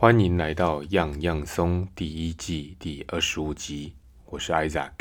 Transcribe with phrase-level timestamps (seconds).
[0.00, 3.94] 欢迎来到样样松第一季第二十五集，
[4.26, 4.92] 我是 Isaac。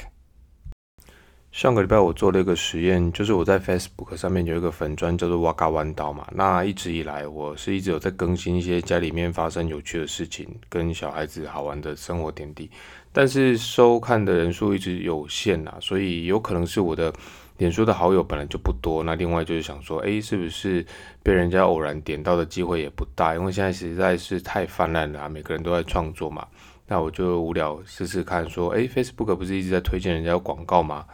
[1.51, 6.27] 上个礼拜我做了一个实验，就是我在 Facebook 上面有一个粉砖叫做哇嘎弯刀嘛。
[6.31, 12.67] 那一直以来，我是一直有在更新一些家里面发生有趣的事情，跟小孩子好玩的生活点滴，
[13.13, 17.13] 但是收看的人数一直有限啊，所以有可能是我的。
[17.57, 20.85] 脸书的好友本来就不多，那另外就是想说，哎，是不是
[21.23, 23.33] 被人家偶然点到的机会也不大？
[23.33, 26.47] 因为现在实在是太泛滥了，啊每个人都在创作嘛。
[26.85, 31.05] 那我就无聊试试看，说，哎，Facebook 不是一直在推荐人家广告吗？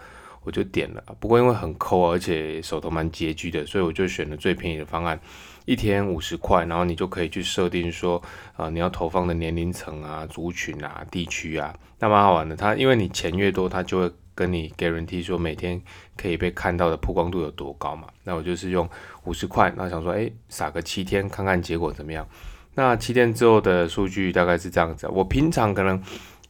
[0.43, 1.01] 我就点了。
[1.19, 5.17] 不过因为很抠，而且手头蛮拮据的，所以我就选了最便宜的方案，
[5.63, 8.21] 一天五十块，然后你就可以去设定说，
[8.57, 12.55] 啊，你要投放的年龄层啊、族群啊、地区啊，那蛮好玩的。
[12.55, 14.11] 它因为你钱越多，它就会。
[14.35, 15.79] 跟你 guarantee 说每天
[16.17, 18.07] 可以被看到的曝光度有多高嘛？
[18.23, 18.87] 那我就是用
[19.25, 22.27] 五十块，那想说，哎，撒个七天看看结果怎么样？
[22.75, 25.07] 那七天之后的数据大概是这样子。
[25.07, 26.01] 我平常可能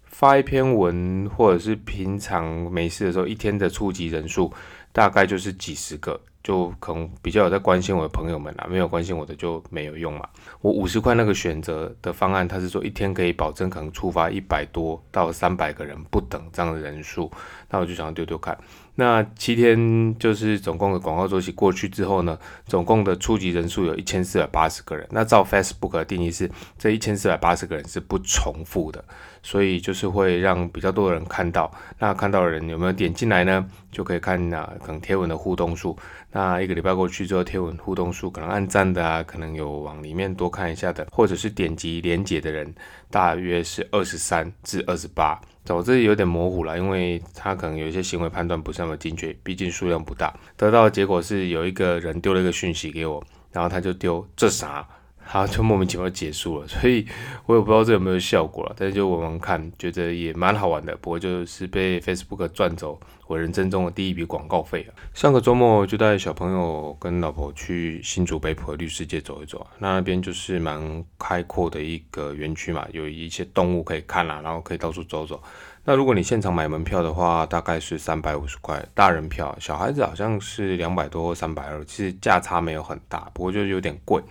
[0.05, 4.51] 发一篇文，或者是平常没事的时候，一天的触及人数
[4.91, 6.19] 大概就是几十个。
[6.43, 10.27] 就可能比较有在关心我的朋友们啦，没有关心我的就没有用嘛。
[10.59, 17.31] 我五十块那个选择的方案，它是说一天可以保证可能触发一百多到三百个人不等这样的人数，
[17.69, 18.57] 那我就想要丢丢看。
[18.95, 25.07] 那七天就是总共的广告周期过去之后呢，总共的初级人数有一千四百八十个人。
[25.11, 29.03] 那照 Facebook 的定义是，这一千四百八十个人是不重复的，
[29.41, 31.71] 所以就是会让比较多的人看到。
[31.97, 33.67] 那看到的人有没有点进来呢？
[33.93, 35.97] 就可以看啊，可能贴文的互动数。
[36.31, 42.73] 那一个礼拜过去之后，贴文互动数可能按赞的啊，可能有往里面多看一下的，或者是点击连接的人，
[43.09, 45.39] 大约是二十三至二十八。
[45.69, 50.33] 我这里有点模糊了，因为他可能有一些行为判断不是那么精确，毕竟数量不大。
[50.57, 54.85] 得到的结果是有一个人丢了一个讯息给我，然后他就丢这啥。
[55.25, 57.07] 好，就莫名其妙结束了，所以
[57.45, 60.95] 我也不知道这有没有效果了，但是就玩玩看，觉得也蛮好玩的。
[60.97, 64.93] 不过就是被 Facebook 赚走我人生中的第一笔广告费了。
[65.13, 75.41] 上个周末就带小朋友跟老婆去新竹北浦的绿世界走一走，那那边就是蛮开阔的一个园区嘛，有一些动物可以看啦，然后可以到处走走。
[75.85, 84.21] 那如果你现场买门票的话，大概是三百五十块，大人票，小孩子好像是两百多或三百二，其实价差没有很大，不过就有点贵。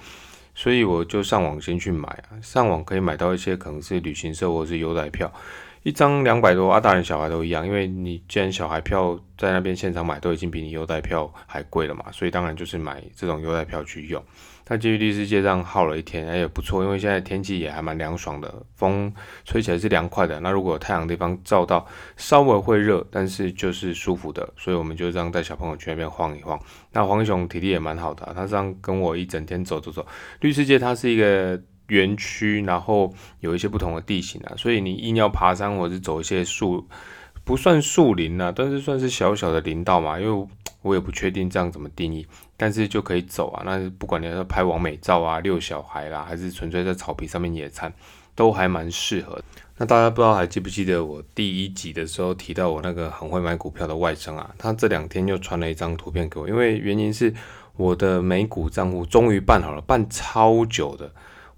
[0.54, 5.32] 所以我就上网先去买啊，上网可以买到一些可能是旅行社或者是优待票，
[5.82, 14.22] 一张两百多啊，大人小孩都一样，因为你既然小孩票在那边现场买都已经比你优待票还贵了嘛，所以当然就是买这种优待票去用。
[14.68, 19.12] 那基于绿世界上耗了一天，哎也不错，因为现在天气也还蛮凉爽的，风
[19.44, 20.38] 吹起来是凉快的。
[20.40, 21.86] 那如果太阳地方照到，
[22.16, 24.48] 稍微会热，但是就是舒服的。
[24.56, 26.58] 所以我们就这样带小朋友去那边晃一晃。
[26.92, 30.06] 那黄熊体力也蛮好的，他这样跟我一整天走走走。
[30.40, 36.88] 绿世界它是一个园区，然后有一些不同的地形啊，所以你硬要爬山或者是走一些树，
[37.44, 40.48] 不算树林啊，但是算是小小的林道嘛，因为。
[40.82, 42.26] 我也不确定这样怎么定义，
[42.56, 43.62] 但是就可以走啊。
[43.64, 47.94] 那不管你要拍完美照啊、遛小孩啦，还是纯粹在草皮上面野餐，
[48.34, 49.40] 都还蛮适合。
[49.76, 54.52] 那大家不知道还记不记得我第一集的时候提到我那个很会买股票的外甥啊？
[54.58, 57.32] 他这两天又传了一张图片给我，因为原因是
[57.76, 61.08] 我的美股账户终于办好了，办超久的。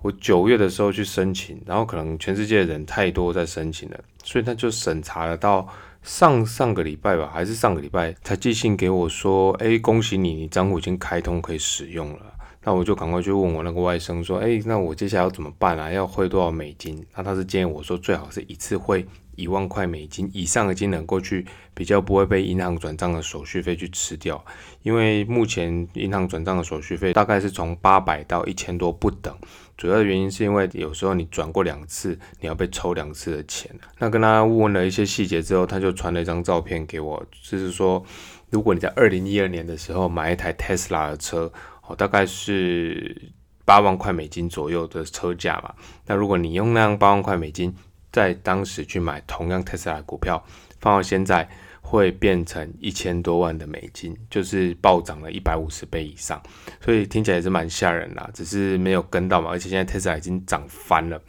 [0.05, 5.67] 我九月的时候去申请，然后可能全世界的人太多在申请了，所以他就审查了到。
[6.03, 12.21] 上上个礼拜吧，还是上个礼拜才寄信给我说，哎，恭喜你，你账户已经开通可以使用了。
[12.63, 15.91] 那我就赶快去问我那个外甥说，哎，那我接下来要怎么办啊？
[15.91, 17.03] 要汇多少美金？
[17.17, 24.45] 那他是建议我说，最好是一次汇一万块美金以上的金额过去，比较不会被银行转账的手续费去吃掉。
[24.83, 29.35] 因为目前银行转账的手续费大概是从八百到一千多不等。
[29.77, 33.71] 主要的原因是因为有时候你转过两次，你要被抽两次的钱。
[33.99, 38.05] 那跟他问了一些细节之后，他就传了一张照片给我，就是说，
[38.51, 41.53] 如果你在二零一二年的时候买一台 Tesla 的车，
[41.87, 43.33] 哦，大概是
[43.65, 45.75] 八万块美金左右的车价嘛。
[46.07, 47.75] 那如果你用那样八万块美金，
[48.13, 50.45] 在当时去买同样 Tesla 股票，
[50.81, 51.49] 放到现在。
[51.95, 56.43] 会变成一千多万的美金，就是暴涨了一百五十倍以上，
[56.81, 59.51] 所以听起来也是蛮吓人的，只是没有跟到嘛。
[59.51, 61.21] 而且现在特斯拉已经涨翻了，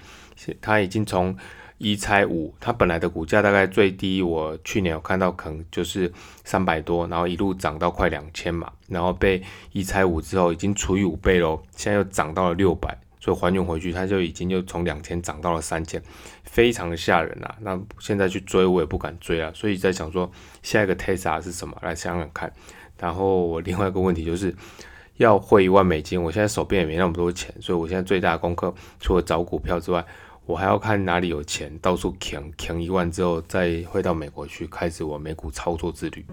[0.59, 1.35] 它已经从
[1.77, 6.11] 一拆五，它本来的股价大概最低，我去年有看到可能就是
[6.43, 12.97] 三百多，然后一路涨到快两千嘛，然后被一拆五之后已经除以五倍喽，现在又涨到了六百。
[13.25, 15.99] 所以还原回去，它就已经又从两千涨到了三千，
[16.43, 17.55] 非常的吓人啊！
[17.61, 20.31] 那现在去追我也不敢追啊，所以在想说
[20.61, 22.53] 下一个 Tesla 是什么，来想想看。
[22.99, 24.53] 然后我另外一个问题就是，
[25.17, 30.05] 要汇一万美金，我现在手边也没那么多钱，所以我现在最大的功课除了找股票之外，
[30.45, 36.23] 我还要看哪里有钱，到处抢抢一万之后，再汇到美国去，开始我美股操作之旅。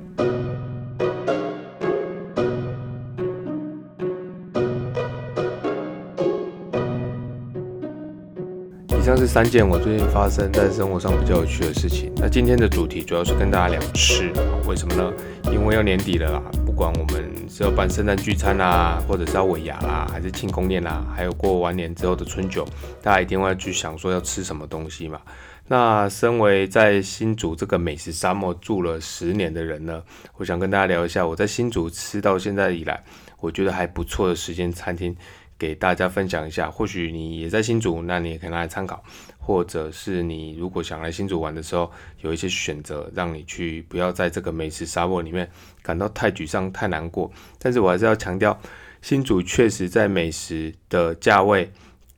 [9.13, 12.11] 以上是三件我最近发生在生活上比较有趣的事情。
[12.17, 14.33] 那今天的主题主要是跟大家聊吃，
[14.67, 15.13] 为什么呢？
[15.53, 22.67] 因为要年底了啦，不管我们是要办圣诞聚餐啦，或者是要尾牙啦，还是庆功宴啦，还有过完年之后的春酒，
[23.03, 25.21] 大家一定会去想说要吃什么东西嘛。
[25.69, 30.03] 那身为在新竹这个美食沙漠住了十年的人呢，
[30.39, 33.05] 我想跟大家聊一下我在新竹吃到现在以来，
[33.41, 35.15] 我觉得还不错的时间餐厅。
[35.63, 38.97] 给大家分享一下，或许你也在新竹，那你也可以拿来参考；
[39.39, 41.89] 或者是你如果想来新竹玩的时候，
[42.23, 45.49] 有一些选择，让你去不要在这个美食沙漠里面
[45.81, 47.31] 感到太沮丧、太难过。
[47.61, 48.61] 但是我还是要强调，
[49.03, 51.71] 新竹确实在美食的价位。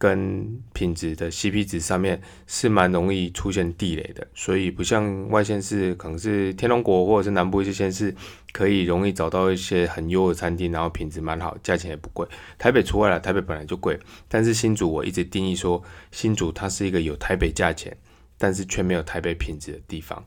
[0.05, 8.15] 跟品质的 CP 值上面是蛮容易出现地雷的，所以不像外县市，可能是天龙国或者是南部一些县市，
[8.53, 12.29] 可以容易找到一些很优的餐厅，然后品质蛮好，价钱也不贵。
[12.59, 13.99] 台北除外了，台北本来就贵，
[14.29, 17.97] 但是新竹我一直定义说，新竹它是一个有台北价钱，
[18.37, 20.23] 但是却没有台北品质的地方。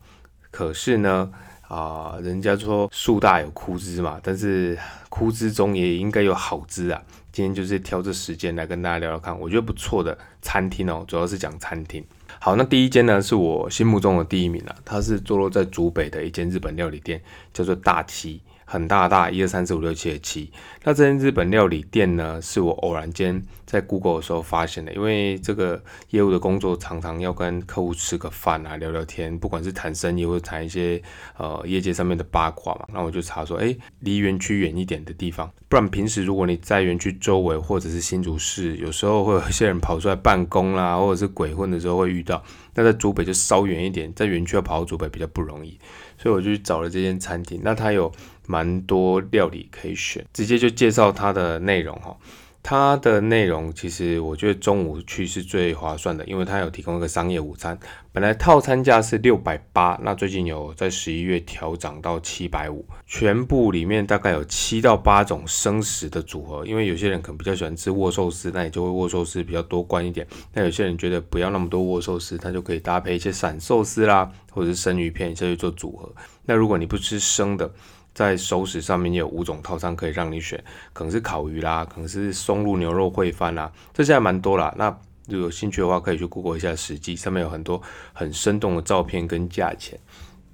[0.49, 1.31] 可是呢？
[1.67, 4.79] 啊，人家说树大有枯枝嘛，但是
[5.09, 7.03] 枯枝中也应该有好枝啊。
[7.37, 12.03] 今天就是挑这时间来跟大家聊聊看，我觉得不错的餐厅哦，主要是讲餐厅。
[12.39, 17.21] 好，那第一间呢是我心目中的第一名了，它是坐落在竹北的一间日本料理店，
[17.53, 18.41] 叫做大七。
[18.69, 20.51] 很大大一二三四五六七的七，
[20.83, 24.93] 那这间日本料理店呢，是我偶然间在 Google 的时候发现的。
[24.93, 31.01] 因为这个业务的工作常常要跟客户吃个饭啊，聊聊天，不管是谈生意或者谈一些
[31.37, 32.85] 呃业界上面的八卦嘛。
[32.91, 42.43] 那我就查说，哎，离园区远一点的地方，不然平时如果你在园区周围或者是新竹市，有时候会有一些人跑出来办公啦， 或者是鬼混的时候会遇到。
[42.75, 45.79] 那在竹北就稍远一点，在园区要跑到竹北比较不容易，
[46.17, 47.61] 所以我就去找了这间餐厅。
[47.63, 48.11] 那它有。
[48.47, 52.17] 蛮多料理可以选，直接就介绍它的内容哈。
[52.63, 57.79] 它的内容其实我觉得中午去是最划算的，因为它有提供一个商业午餐，
[58.11, 70.27] 本来套餐价是六百八，那最近有在十一月调涨到七百五，全部里面大概有七到八种生食的组合，因为有些人可能比较喜欢吃握寿司，那你就会握寿司比较多关一点。
[70.51, 76.13] 那有些人觉得不要那么多握寿司，他就可以搭配一些散寿司啦，或者是生鱼片下去做组合。
[76.43, 77.71] 那如果你不吃生的，
[78.17, 80.59] 在熟食上面也有五种套餐可以让你选，
[80.91, 84.73] 可能是烤鱼啦，可能是松露牛肉烩饭啦，这些还蛮多啦。
[84.75, 84.89] 那
[85.27, 87.79] 如果有兴趣的话，可以去 Google 一下实际，上面有很多
[88.13, 89.99] 很生动的照片跟价钱。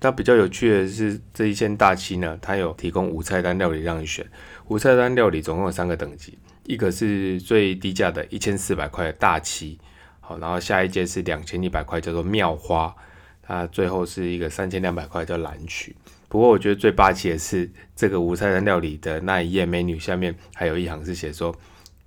[0.02, 4.26] 那比较有趣的是这一间大七呢，它有提供五菜单料理让你选。
[4.68, 9.80] 五菜单料理总共有三个等级，一个是最低价的一千四百块的大七，
[10.20, 12.94] 好，然后下一阶是两千一百块叫做妙花，
[13.42, 15.96] 它最后是一个三千两百块叫蓝曲。
[16.34, 21.56] 不过我觉得最霸气的是这个无菜单料理的那一页美女下面还有一行是写说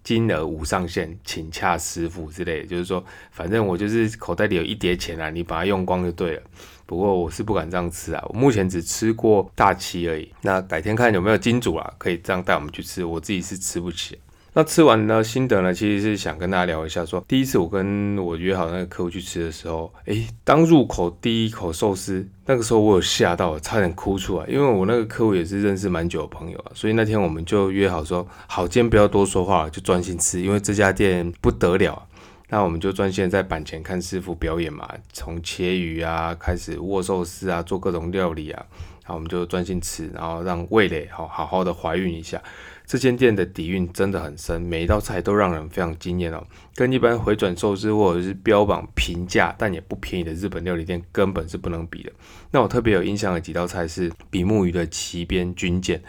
[0.03, 6.43] 金额无上限，请洽师傅之类，就是说反正我就是口袋里有一叠钱啊，你把它用光就对了。
[6.87, 10.29] 不过我是不敢这样吃啊，我目前只吃过大七而已。
[10.43, 14.19] 那改天看有没有金主啊，可以这样带我们去吃，我自己是吃不起。
[14.59, 32.09] 那吃完呢，心得呢，其实是想跟大家聊一下，说第一次我跟我约好那个客户去吃的时候，诶，当入口第一口寿司，那个时候我有吓到，差点哭出来，因为我那个客户也是认识蛮久的朋友啊，所以那天我们就约好说，好，今天不要多说话，就专心吃，因为这家店不得了。
[32.49, 38.65] 那我们就专心在板前看师傅表演嘛，从切鱼啊，开始握寿司啊，做各种料理啊，
[39.03, 42.41] 然后我们就专心吃，然后让味蕾好好好的怀孕一下。
[42.87, 52.13] 这间店的底蕴真的很深，每一道菜都让人非常惊艳哦，跟一般回转寿司或者是标榜平价但也不便宜的日本料理店根本是不能比的。
[52.53, 56.01] 那我特别有印象的几道菜是比目鱼的旗边军舰，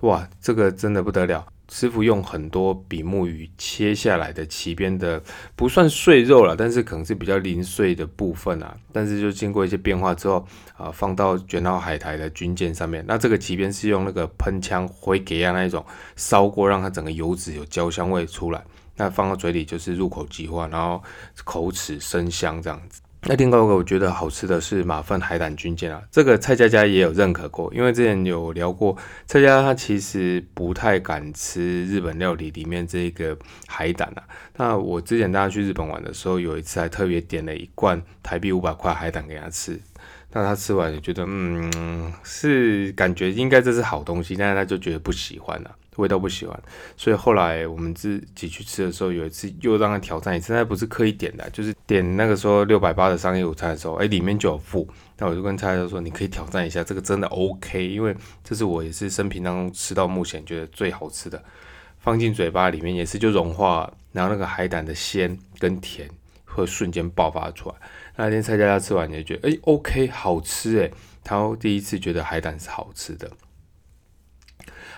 [0.00, 1.46] 哇，这个真的不得了。
[1.74, 5.22] 师傅用很多比目鱼切下来的鳍边的
[5.56, 8.76] 不算碎肉了，但是可能是比较零碎的部分啊。
[8.92, 13.02] 但是就经过一些变化之后啊，放到卷到海苔的军舰上面。
[13.08, 15.82] 那这个鳍边是用那个喷枪灰给啊那一种
[16.14, 18.62] 烧过，让它整个油脂有焦香味出来。
[18.94, 21.02] 那放到嘴里就是入口即化，然后
[21.42, 23.00] 口齿生香这样子。
[23.24, 33.38] 那另外一个我觉得好吃的是马粪海胆军舰啊，这个蔡佳佳也有认可过，因为之前有聊过，蔡佳佳他其实不太敢吃日本料理里面这个
[33.68, 34.24] 海胆啊。
[34.56, 39.78] 那我之前带她去日本玩的时候，有一次还特别点了一罐台币五百块海胆给他吃，
[40.32, 45.70] 那他吃完就觉得，嗯，是感觉应该这是好东西，但是他就觉得不喜欢了。
[45.96, 46.58] 味道不喜欢，
[46.96, 61.42] 所以后来我们自己去吃的时候，有一次又让他挑战一次，他不是刻意点的，就是点那个时候六百八的商业午餐的时候，哎，里面就有附，那我就跟菜菜说，你可以挑战一下，这个真的 OK，因为这是我也是生平当中吃到目前觉得最好吃的，
[61.98, 66.08] 放进嘴巴里面也是就融化，然后那个海胆的鲜跟甜
[66.46, 67.74] 会瞬间爆发出来。
[68.16, 70.92] 那天蔡佳佳吃完也觉得，哎，OK，好吃诶。
[71.24, 73.30] 他第一次觉得海胆是好吃的。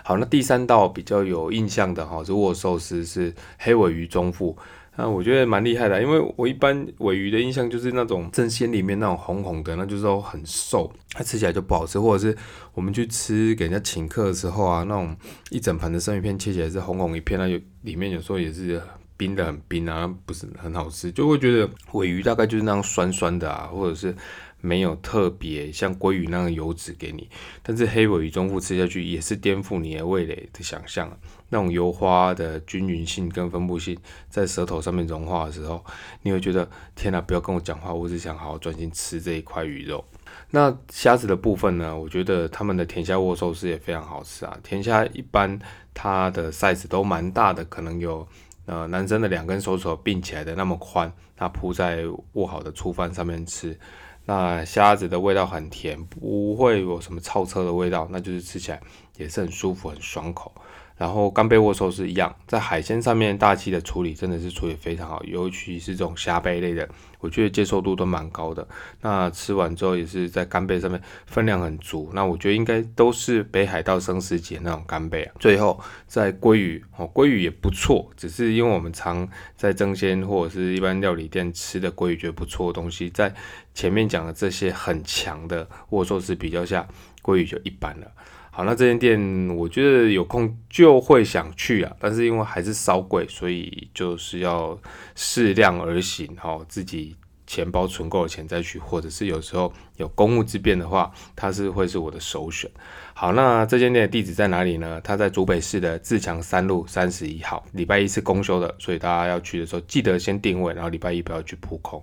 [0.07, 4.55] 好，那第三道比较有印象的哈，是握寿司，是黑尾鱼中腹。
[4.95, 11.99] 那我觉得蛮厉害的，因为我一般尾鱼的印象就是那种正鲜里面那种红红的，那就是很瘦，它吃起来就不好吃。
[11.99, 12.37] 或者是
[12.75, 15.17] 我们去吃给人家请客的时候啊，那种
[15.49, 18.79] 一整盘的生鱼片切起来是红红一片，那有里面有时候也是
[19.17, 24.15] 冰的很冰啊，不是很好吃，就会觉得尾鱼大概就是那样酸酸的啊，或者是。
[24.61, 27.29] 没有特别像鲑鱼那样油脂给你，
[27.61, 31.17] 但是黑尾鱼中腹吃下去也是颠覆你的味蕾的想象。
[31.49, 33.95] 那种油花的均匀性跟分布性
[34.29, 35.85] 在舌头上面融化的时候，
[36.23, 37.21] 你会觉得天哪！
[37.21, 40.03] 不要跟我讲话，我只想好好专心吃这一块鱼肉。
[40.49, 41.95] 那虾子的部分呢？
[41.95, 44.57] 我觉得他们的甜虾握寿司也非常好吃啊。
[44.63, 45.57] 甜虾一般
[45.93, 48.27] 它的 size 都蛮大的，可能有
[48.65, 53.77] 呃男生的两根手指头并起来的那么宽，它铺在握好的粗饭上面吃。
[54.25, 58.81] 那虾子的味道很甜，不会有什么超车的味道，那就是吃起来
[59.17, 60.51] 也是很舒服、很爽口。
[60.97, 66.87] 然后干贝握寿司一样，在海鲜上面大气的处理真的是处理非常好，尤其是这种虾贝类的，
[67.19, 68.65] 我觉得接受度都蛮高的。
[69.01, 75.33] 那吃完之后也是在干贝上面分量很足，那我觉得应该都是北海道生食节那种干贝啊。
[75.37, 83.33] 最后在鲑鱼哦，鲑鱼也不错，只是因为我们常在蒸鲜或者是一般料理店吃的鲑鱼觉得不错的东西，在
[83.73, 86.87] 前面讲的这些很强的握寿司比较下，
[87.21, 88.09] 鲑鱼就一般了。
[88.57, 94.79] 好，那这间店我觉得有空就会想去啊，但是因为还是稍贵，所以就是要
[95.13, 97.13] 适量而行，哈，自己
[97.45, 102.71] 钱包存够了钱再去，或者是有时候有公务之便的话，它是会是我的首选。
[103.13, 105.01] 好，那这间店的地址在哪里呢？
[105.03, 112.01] 它在竹北市的自强三路三十一号，礼拜一是公休的，所以大家要去的时候记得先定位，然后礼拜一不要去扑空。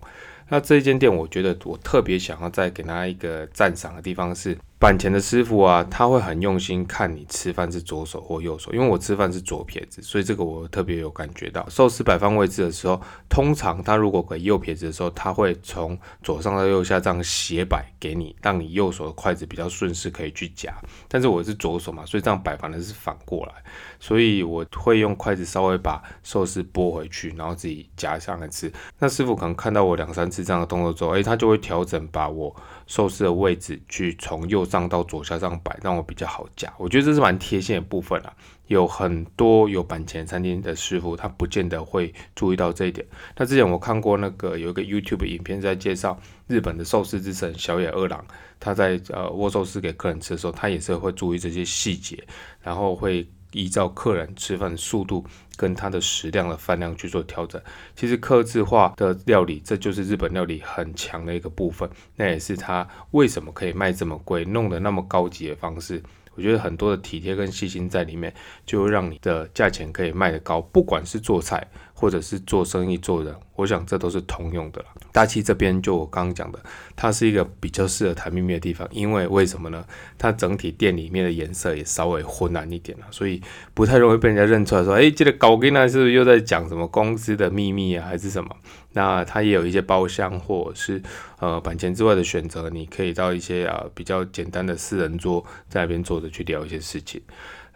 [0.50, 4.54] 那这一间店，我觉得我特别想要再给他一个赞赏的地方是。
[4.82, 11.64] 板前的师傅啊，他会很用心看你吃饭是左手或右手，因为我吃饭是左撇子，所以这个我特别有感觉到。
[11.68, 20.74] 寿司摆放位置的时候，通常他如果给右撇子的时候，他会从左上到右下这样斜摆给你，让你右手的筷子比较顺势可以去夹。
[21.06, 23.52] 但是我是左手嘛，所以这样摆放的是反过来，
[24.00, 28.72] 所以我会用筷子稍微把寿司拨回去，然后自己夹上来吃。
[28.98, 32.52] 那师傅可能看到我两三次这样的动作之后，诶，他就会调整把我。
[32.92, 36.70] 寿司的位置去从右上到左下这样摆，让我比较好夹。
[36.76, 38.30] 我觉得这是蛮贴心的部分啊。
[38.66, 43.06] 有很多有板前餐厅的师傅，他不见得会注意到这一点。
[43.34, 48.22] 那之前我看过那个有一个 YouTube 影片在介绍日本的寿司之神小野二郎，
[48.60, 52.22] 他在呃握寿司给客人吃的时候，他也是会注意这些细节，
[52.60, 53.26] 然后会。
[53.54, 55.22] 依照客人吃饭速度
[55.62, 57.62] 跟它的食量的饭量去做调整。
[57.94, 61.88] 其实克制化的料理，这就是日本料理很强的一个部分。
[62.16, 66.02] 那也是它为什么可以卖这么贵，弄得那么高级的方式。
[66.34, 68.32] 我觉得很多的体贴跟细心在里面，
[68.64, 70.60] 就让你的价钱可以卖得高。
[70.60, 74.86] 不管是做菜或者是做生意做人，我想这都是通用的了。
[75.12, 76.58] 大七这边就我刚刚讲的，
[76.96, 79.84] 它是一个比较适合谈秘密的地方，因为为什么呢？
[80.18, 83.40] 它整体店里面的颜色也稍微昏暗一点了，所以
[83.74, 84.82] 不太容易被人家认出来。
[84.82, 88.56] 说，哎，这个搞跟呢是不是又在讲什么公司的秘密啊，还是什么？
[88.94, 91.00] 那它也有一些包厢或者是
[91.38, 97.20] 呃板前之外的选择，你可以到一些啊比较简单的私人桌在那边坐的去聊一些事情。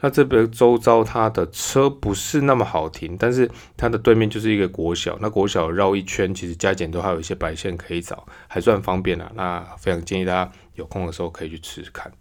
[0.00, 9.32] 那这边周遭它的车不是那么好停，但是它的对面就是一个国小，那国小绕一圈，其实加减都还有一些白线可以找，还算方便啊。
[9.34, 12.12] 那非常建议大家有空的时候可以去吃吃看。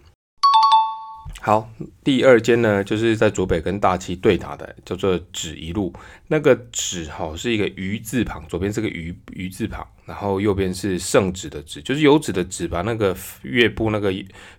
[1.41, 1.69] 好，
[2.03, 5.93] 第二间呢，就是在左北跟大七对打的，叫做纸一路。
[6.27, 14.11] 那个纸哈是一个鱼字旁，左边是个鱼鱼字旁，然后右边是圣旨的旨，就是有纸的纸，把那个月部那个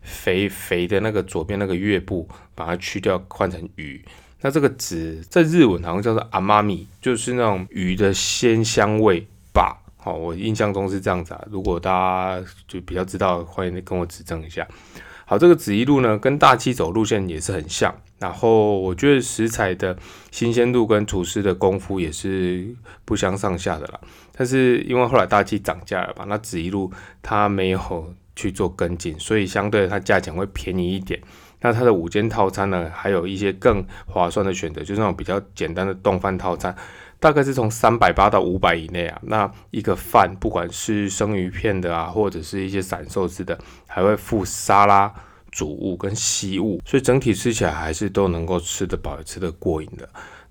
[0.02, 4.04] 肥肥的那个左边那个月部把它去掉，换成鱼。
[4.42, 9.82] 那这个纸在日文好像叫做阿妈咪，就是那种鱼的鲜香味吧。
[9.96, 11.44] 好，我印象中是这样子啊。
[11.50, 14.64] 如果大家就比较知道，欢迎跟我指正一下。
[15.28, 17.92] 好，这个紫一路呢，跟大七走路线也是很像。
[18.20, 19.94] 然后我觉得食材的
[20.30, 22.72] 新鲜度跟厨师的功夫也是
[23.04, 24.00] 不相上下的啦。
[24.36, 26.92] 但是因为后来大七涨价了吧，那紫一路
[27.22, 31.20] 它没有去做跟进，所以相对它价钱会便宜一点。
[31.60, 36.72] 那它的午间套餐呢，还有一些更划算的选择，就是那种比较简单的冻饭套餐，
[37.18, 39.18] 大概是从三百八到五百以内啊。
[39.22, 45.12] 那一个饭，不管是生鱼片的啊，或者是一些散寿司的，还会附沙拉、
[45.50, 50.08] 主物跟西物，所以整体吃起来还是都能够吃得饱、吃得过瘾的。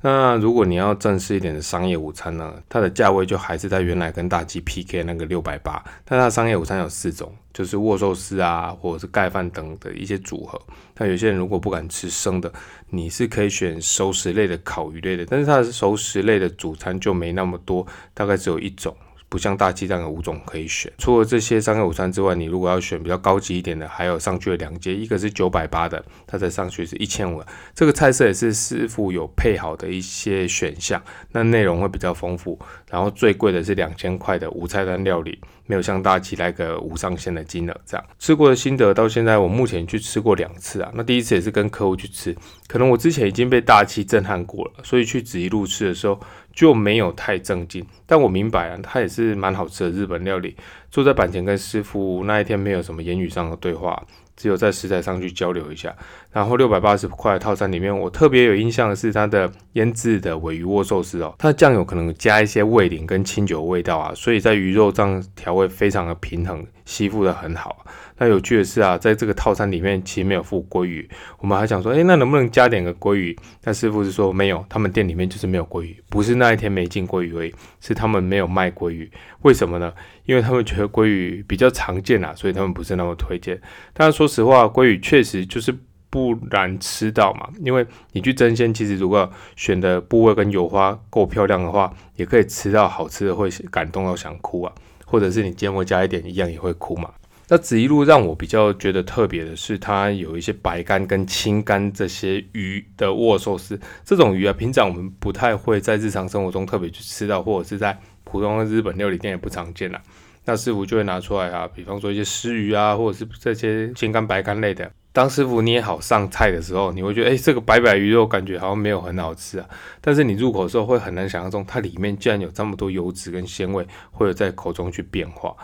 [0.07, 10.62] 那如果你要正式一点的商业午餐呢，它的价位就还是在原来跟大鸡 PK 那个六百八，但它商业午餐有四种，就是握寿司啊，或者是盖饭等的一些组合。
[10.93, 12.53] 但有些人如果不敢吃生的，
[12.91, 17.83] 你是可以选熟食类的、烤鱼类的，但是它的熟食类的主餐就没那么多，
[18.13, 18.95] 大概只有一种。
[19.27, 27.44] 不像大鸡蛋有五种可以选，除了这些商业午餐之外，你如果要选比较高级一点的，还有上去的两阶，一个是九百八的，它再上去是一千五。
[27.74, 31.01] 这个菜色也是师傅有配好的一些选项，
[31.32, 32.58] 那内容会比较丰富。
[32.89, 38.05] 然后最贵的是两千块的无菜单料理，没有像大鸡来个无上限的金额这样。
[38.20, 42.34] 吃过的心得到现在我目前去吃过两次啊，那第一次也是跟客户去吃，
[42.67, 46.17] 可能我之前已经被大鸡震撼过了，所以去紫一路吃的时候。
[46.55, 50.55] 就没有太正经，但我明白啊，它也是蛮好吃的日本料理。
[50.89, 54.01] 坐在板前跟师傅那一天没有什么言语上的对话，
[54.38, 55.93] 只有在食材上去交流一下。
[56.31, 67.85] 然后六百八十块套餐里面，我特别有印象的是它的腌制的尾鱼握寿司哦，它的酱油可能加一些味淋跟清酒味道啊，所以在鱼肉上调味非常的平衡，吸附的很好。
[68.17, 73.38] 那有趣的是啊，在这个套餐里面其实没有附鲑鱼，我们还想说，哎，那能不能加点个鲑鱼？
[73.62, 79.12] 但师傅是说没有，他们店里面就是没有鲑鱼，不是那一天没进鲑鱼而已，是他们没有卖鲑鱼。
[79.41, 79.93] 为什么呢？
[80.25, 83.60] 因为他们觉得鲑鱼比较常见啊，所以他们不是那么推荐。
[83.93, 85.75] 但是说实话，鲑鱼确实就是
[86.10, 94.74] 不难吃到嘛，因为你去蒸鲜，其实如果选的部位跟油花够漂亮的话，也可以吃到好吃的，会感动到想哭啊，
[95.05, 97.10] 或者是你芥末加一点，一样也会哭嘛。
[97.47, 103.79] 那紫一路让我比较觉得特别的是，它有一些白干跟青干这些鱼的握寿司。
[104.03, 110.01] 这种鱼啊，平常我们不太会在日常生活中特别去吃到，或者是在普通的日本料理店也不常见啦。
[110.45, 114.91] 那师傅就会拿出来啊，比方说一些湿鱼啊，或者是这些青干白干类的。
[115.11, 119.70] 当师傅捏好上菜的时候，你会觉得，哎，这个白白鱼肉感觉好像没有很好吃啊。
[120.01, 125.55] 但是你入口的时候会很难想象中，它里面竟然有这么多油脂跟鲜味，会有在口中去变化。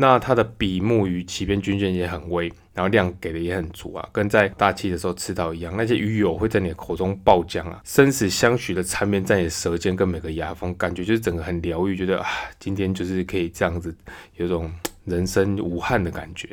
[0.00, 5.74] 那它的比目鱼鳍边均线也很微，然后量给的也很足啊，跟在大气的时候吃到一样。
[5.76, 12.28] 那些鱼油会在你的口中爆浆啊，生死相许的缠绵在你的舌尖跟每个牙缝，感觉就是整个很疗愈，觉得啊，
[12.60, 13.92] 今天就是可以这样子，
[14.36, 14.72] 有种
[15.04, 16.48] 人生无憾的感觉。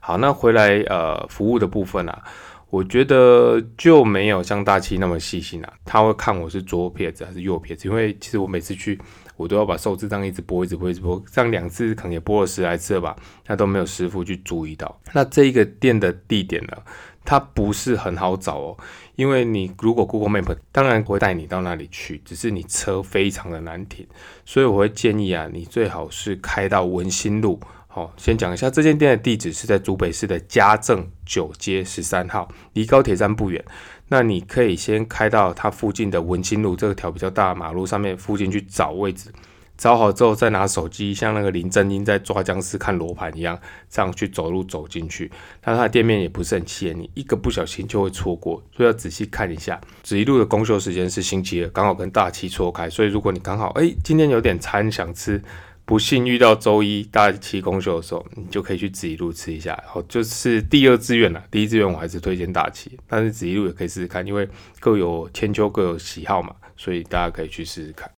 [0.00, 2.24] 好，那回来呃服务的部分啊，
[2.70, 8.98] 我觉得就没有像大气那么细心啊，他会看我是左撇子还是右撇子，因为其实我每次去。
[9.38, 15.00] 我都要把寿司这样一直播，一直播，一直播，这样两次可能也播了十来次了吧，那都没有师傅去注意到。
[15.14, 16.76] 那这一个店的地点呢，
[17.24, 18.76] 它不是很好找哦，
[19.14, 24.06] 因为你如果 Google Map 当然会带你到那里去，只是你车非常的难停，
[24.44, 27.60] 所以我会建议啊，你最好是开到文心路。
[27.90, 33.64] 好，先讲一下这间店的地址是在竹北市的家政九街十三号，离高铁站不远。
[34.08, 39.30] 那你可以先开到它附近的文心路这条比较大的马路上面附近去找位置，
[39.76, 43.58] 找好之后再拿手机，像那个林正英在抓僵尸看罗盘一样，
[43.90, 45.30] 这样去走路走进去。
[45.64, 49.80] 那它的店面也不是很起眼，你一个不小心就会错过，所以要仔细看一下。
[50.02, 55.42] 紫一路的公休时间是星期二，刚好跟大七错开，所以如果你刚好哎今天有点餐想吃。
[55.88, 59.82] 不幸遇到周一大七公休的时候，你就可以去紫一路吃一下。
[59.86, 61.42] 好，就是第二志愿了。
[61.50, 64.46] 第一志愿我还是推荐大七，但是紫一路也可以试试看，因为
[64.80, 68.10] 各有千秋，各有喜好嘛，所以大家可以去试试看。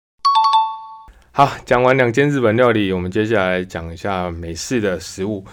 [1.31, 5.45] 好，讲完两间日本料理，我们接下来讲一下美式的食物。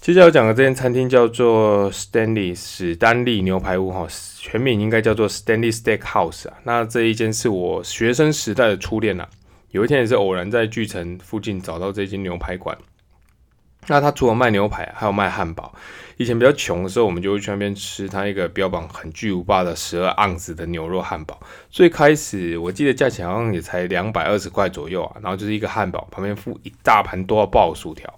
[0.00, 4.06] 接下来讲的这间餐厅叫做 Stanley 史丹利牛排屋，哈，
[4.38, 6.54] 全名应该叫做 Stanley Steakhouse 啊。
[6.62, 9.26] 那这一间是我学生时代的初恋呐。
[9.70, 12.76] 有一天也是偶然在巨城附近找到这间牛排馆，
[13.86, 15.72] 那他除了卖牛排，还有卖汉堡。
[16.16, 21.40] 以前比较穷的时候，我们就会去那边吃他一个标榜很巨无霸的十二盎司的牛肉汉堡。
[21.70, 28.12] 最开始我记得价钱好像也才两百二十块左右啊，然后就是一个汉堡旁边附一大盘多爆薯条，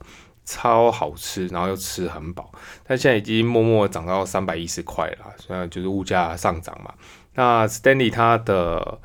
[0.45, 2.51] 超好吃，然后又吃很饱。
[2.85, 6.93] 但现在已经默默涨到三百一十块了，虽然就是物价上涨嘛。
[7.35, 8.99] 那 Stanley 它的。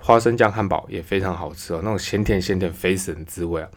[0.00, 3.68] 花生酱汉堡也非常好吃哦，那种咸甜咸甜肥死人滋味啊，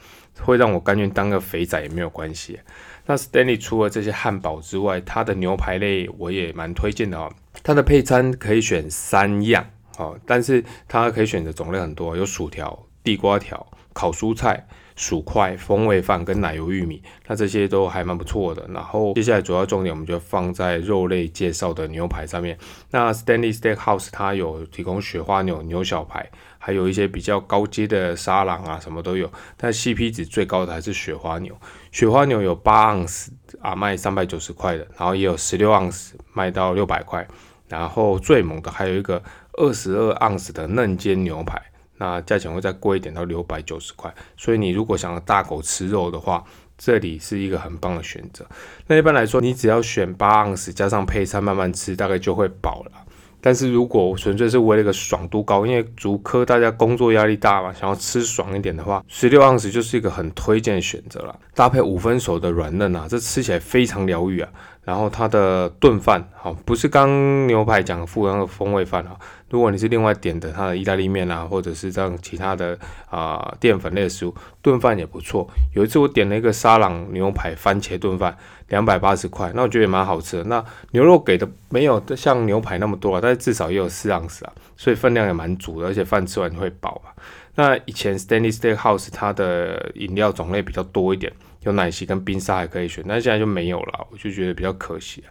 [0.41, 2.59] 会让我甘愿当个肥仔也没有关系。
[3.05, 7.31] 那 Stanley 除了这些汉堡之外，它的牛排类我也蛮推荐的哦。
[7.61, 9.65] 它的配餐可以选三样
[9.97, 14.65] 哦，但是它可以选的种类很多，有薯条、地瓜条、烤蔬菜。
[14.95, 18.67] 薯块、风味饭跟奶油玉米，那这些都还蛮不错的。
[18.73, 22.57] 然后接下来主要重点我们就放在肉类介绍的牛排上面。
[22.91, 26.29] 那 Stanley Steakhouse 它有提供雪花牛、牛小排，
[26.59, 29.31] 还有一些比较高阶的沙朗啊，什么都有。
[29.57, 31.55] 但 CP 值最高的还是雪花牛。
[31.91, 37.27] 雪花牛有八盎司啊，卖三百九十块的，然后也有十六盎司卖到六百块。
[37.69, 41.59] 然后最猛的还有一个二十二盎司的嫩煎牛排。
[42.03, 44.13] 那价钱会再贵一点，到六百九十块。
[44.35, 46.43] 所以你如果想要大口吃肉的话，
[46.77, 48.45] 这里是一个很棒的选择。
[48.87, 52.91] 那一般来说，你只要选八盎司加上配餐慢慢吃，大概就会饱了。
[53.39, 61.39] 但是如果纯粹是为了一个爽度高，因为足科大家工作压力大嘛，想要吃爽一点的话，十六盎司就是一个很推荐的选择了。
[61.53, 64.49] 搭配五分熟的软嫩啊，这吃起来非常疗愈啊。
[64.83, 69.15] 然后它的炖饭，好，不是刚牛排讲的富那个风味饭啊。
[69.53, 72.75] 如果你是另外点的它的意大利面啊，或者是这样其他的
[73.07, 75.47] 啊淀粉类的食物，炖饭也不错。
[75.75, 78.35] 有一次我点了一个沙朗牛排番茄炖饭，
[78.69, 80.43] 两百八十块，那我觉得也蛮好吃的。
[80.45, 87.13] 那牛肉给的没有像牛排那么多啊，但是至少也有四盎司啊，所以分量也蛮足的，而且饭吃完会饱啊。
[87.53, 91.31] 那以前 Stanley Steakhouse 它的饮料种类比较多一点。
[91.61, 95.23] 有奶昔跟冰沙还可以选，但现在就没有了，我就觉得比较可惜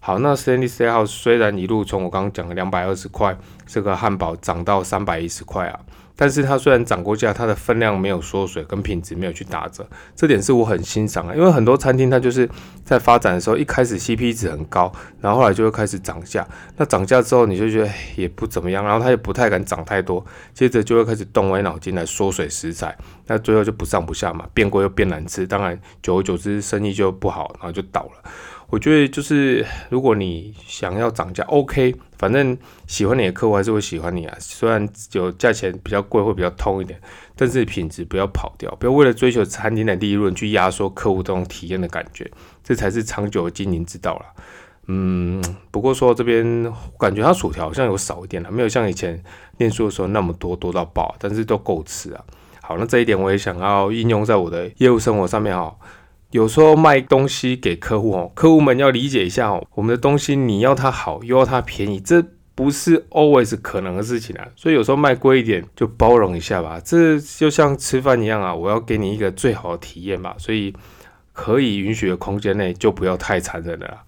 [0.00, 5.80] 好，那 Stanley Steakhouse 虽然一路从我刚刚讲的两百二十块这个汉堡涨到三百一十块啊。
[6.18, 11.34] 但是它虽然涨过价，它的分量没有缩水，跟品质没有去打折，这点是我很欣赏啊。
[11.34, 12.48] 因为很多餐厅它就是
[12.86, 16.48] 在发展的时候，一开始 CP 值很高，然后后来就会开始涨价。
[16.78, 28.30] 那涨价之后，你就觉得也不怎么样，然后它也不太敢涨太多，接着就会开始动歪脑筋来缩水食材，那最后就不上不下嘛，变贵又变难吃，当然久而久之生意就不好，然后就倒了。
[28.68, 32.56] 我觉得就是，如果你想要涨价，OK，反正
[32.88, 34.36] 喜欢你的客户还是会喜欢你啊。
[34.40, 37.00] 虽然有价钱比较贵，会比较痛一点，
[37.36, 42.28] 但是品质不要跑掉，不要为了追求餐厅的利润去压缩客户这种体验的感觉，
[42.64, 44.24] 这才是长久的经营之道了。
[44.88, 46.44] 嗯，不过说这边
[46.98, 49.22] 感觉它薯条好像有少一点了，没有像以前
[49.58, 52.24] 念书的时候那么多多到爆，但是都够吃啊。
[52.62, 55.72] 好，那这一点我也想要应用在我的业务生活上面哈。
[56.30, 62.22] 有时候卖东西给客户哦，客户们要理解一下哦，我们的东西你要它好又要它便宜，这
[62.54, 64.46] 不是 always 可能的事情啊。
[64.56, 70.74] 所以有时候卖贵一点就包容一下吧，这就像吃饭一样啊，我要给你一个最好的体验吧，所以
[71.32, 74.02] 可以允许的空间内就不要太残忍了。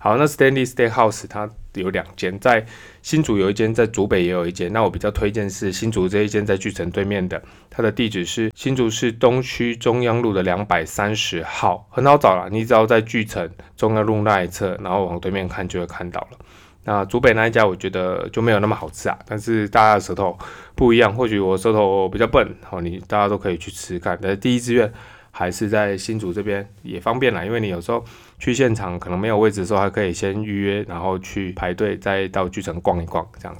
[0.00, 2.64] 好，那 Stanley Steakhouse 它有两间，在
[3.02, 4.72] 新竹有一间，在竹北也有一间。
[4.72, 12.48] 那我比较推荐是新竹这一间，在巨城对面的，它的地址是新竹市东区中央路的两百三十号，很好找了。
[12.50, 16.38] 你只要在巨城中央路那一侧，然后往对面看就会看到了。
[16.84, 20.38] 那竹北那一家我觉得就没有那么好吃啊，但是大家的舌头
[20.74, 24.18] 不一样，或许我舌头比较笨，好，你大家都可以去吃看。
[24.20, 24.92] 但第一志愿。
[25.30, 28.04] 还是在新竹这边也方便啦，因为你有时候
[28.38, 33.56] 去现场可能没有位置的时候，还可以先预约，然后去排队，再到剧城逛一逛这样。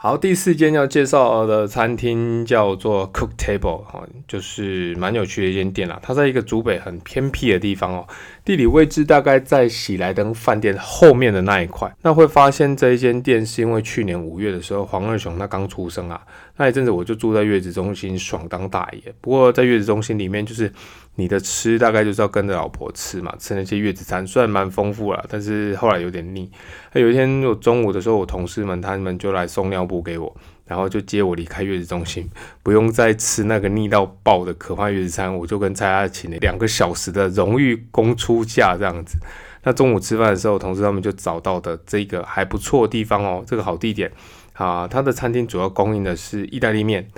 [0.00, 5.98] 好，第四间要介绍的餐厅叫做 Cook Table，哈，就是蛮有趣的一间店啦。
[6.00, 8.06] 它在一个竹北很偏僻的地方哦，
[8.44, 11.92] 地理位置大概在喜来登饭店后面的那一块。
[12.02, 16.20] 那会发现这一间店是因为去年五月的时候，黄二雄他刚出生啊，
[16.58, 19.12] 那一阵子我就住在月子中心爽当大爷。
[19.20, 20.72] 不过在月子中心里面就是。
[21.18, 26.48] 你的吃大概就是要跟着老婆吃嘛，吃那些月子餐，虽然蛮丰富了，但是后来有点腻。
[26.92, 30.32] 那有一天我中午的时候，我同事们他们就来送尿布给我，
[30.64, 32.30] 然后就接我离开月子中心，
[32.62, 39.18] 不用再吃那个腻到爆的可怕月子餐，我就跟蔡家请了两个小时的荣誉公出假这样子。
[39.64, 44.12] 那中午吃饭的时候，同事他们就找到的这个还不错的地方哦，这个好地点
[44.52, 47.08] 啊，它的餐厅主要供应的是意大利面、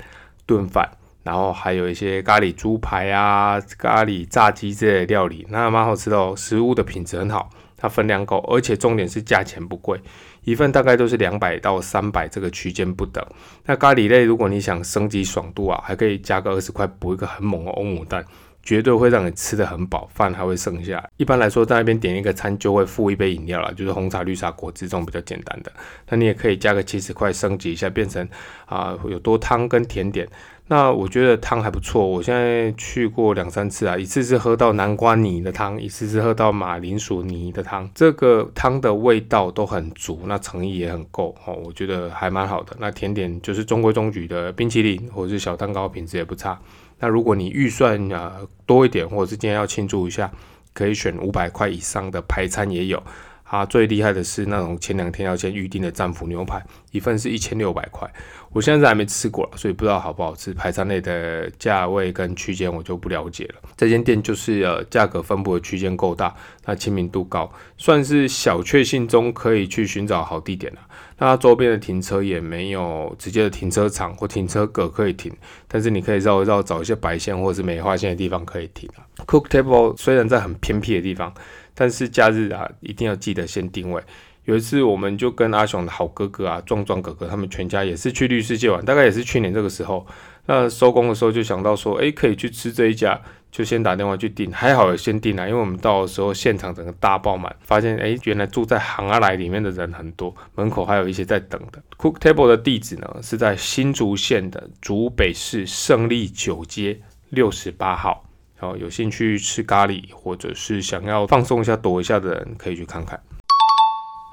[0.47, 0.89] 炖饭。
[1.23, 6.33] 然后还有一些咖喱猪排啊、咖喱炸鸡这类料理，那蛮好吃的哦。
[6.35, 10.01] 食物的品质很好，它分量够，而且重点是价钱不贵，
[10.43, 13.23] 一份大概都是两百到三百这个区间不等。
[13.65, 18.25] 那咖喱类，如果你想升级爽度啊，还可以加个二十块补一个很猛的欧姆蛋，
[18.63, 21.07] 绝对会让你吃的很饱，饭还会剩下。
[21.17, 25.71] 一般来说，在那边点一个餐就会付一杯饮料了，就是红茶、绿茶、果汁这种比较简单的。
[26.09, 28.27] 那你也可以加个七十块升级一下，变成
[28.65, 30.27] 啊有多汤跟甜点。
[30.71, 42.73] 那我觉得汤还不错，我现在去过两三次啊，一次是喝到南瓜泥的汤，一次是喝到马铃薯泥的汤，这个汤的味道都很足，那诚意也很够哦，我觉得还蛮好的。
[42.79, 46.57] 那甜点就是中规中矩的冰淇淋或者是小蛋糕，品质也不差。
[46.99, 50.31] 那如果你预算啊多一点，或者是今天要庆祝一下，
[50.73, 53.03] 可以选五百块以上的排餐也有。
[53.51, 58.09] 它，最厉害的是那种前两天要先预定的战斧牛排，一份是一千六百块。
[58.53, 60.53] 我现在还没吃过，所以不知道好不好吃。
[60.53, 63.55] 排餐类的价位跟区间我就不了解了。
[63.75, 66.33] 这间店就是呃价格分布的区间够大，
[66.65, 70.79] 那亲民度高，算是小确幸中可以去寻找好地点了。
[71.17, 75.31] 那它周边的停车也没有直接的停车场或停车格可以停，
[75.67, 78.89] 但是你可以绕一绕找一些白线或者是梅花线的地方可以停。
[79.27, 81.33] Cook Table 虽然在很偏僻的地方，
[81.73, 84.01] 但是假日啊一定要记得先定位。
[84.45, 90.05] 有一次，我们就跟阿雄的好哥哥啊，壮壮哥哥他们全家也是去绿世界玩，大概也是去年这个时候。
[90.47, 94.51] 那收工的时候就想到说，哎，可以去吃这一家，就先打电话去订。
[94.51, 101.81] 还好先订了，因为我们到的时候现场整个大爆满，发现哎，原来住在行阿来里面的人很多，门口还有一些在等的。
[101.97, 108.25] Cook Table 的地址呢是在新竹县的竹北市胜利九街六十八号。
[108.61, 113.19] 好，有兴趣吃咖喱或者是想要放松一下躲一下的人，可以去看看。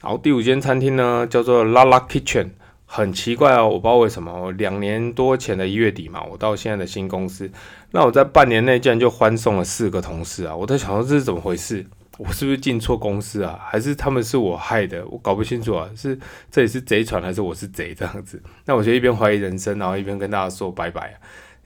[0.03, 2.51] 好，第五间餐厅呢，叫做 Lala Kitchen，
[2.85, 7.51] 很奇怪哦，我不知道为什么，两年多前的一月底嘛，我到现在的新公司，
[7.93, 10.55] 那我在半年内竟然就欢送了四个同事啊！
[10.55, 11.87] 我在想说这是怎么回事？
[12.19, 13.59] 我是不是进错公司啊？
[13.63, 15.07] 还是他们是我害的？
[15.07, 16.19] 我搞不清楚啊，是
[16.51, 18.43] 这里是贼船还是我是贼这样子？
[18.67, 21.17] 那我就一边怀疑人生，然后一边跟大家说拜拜啊！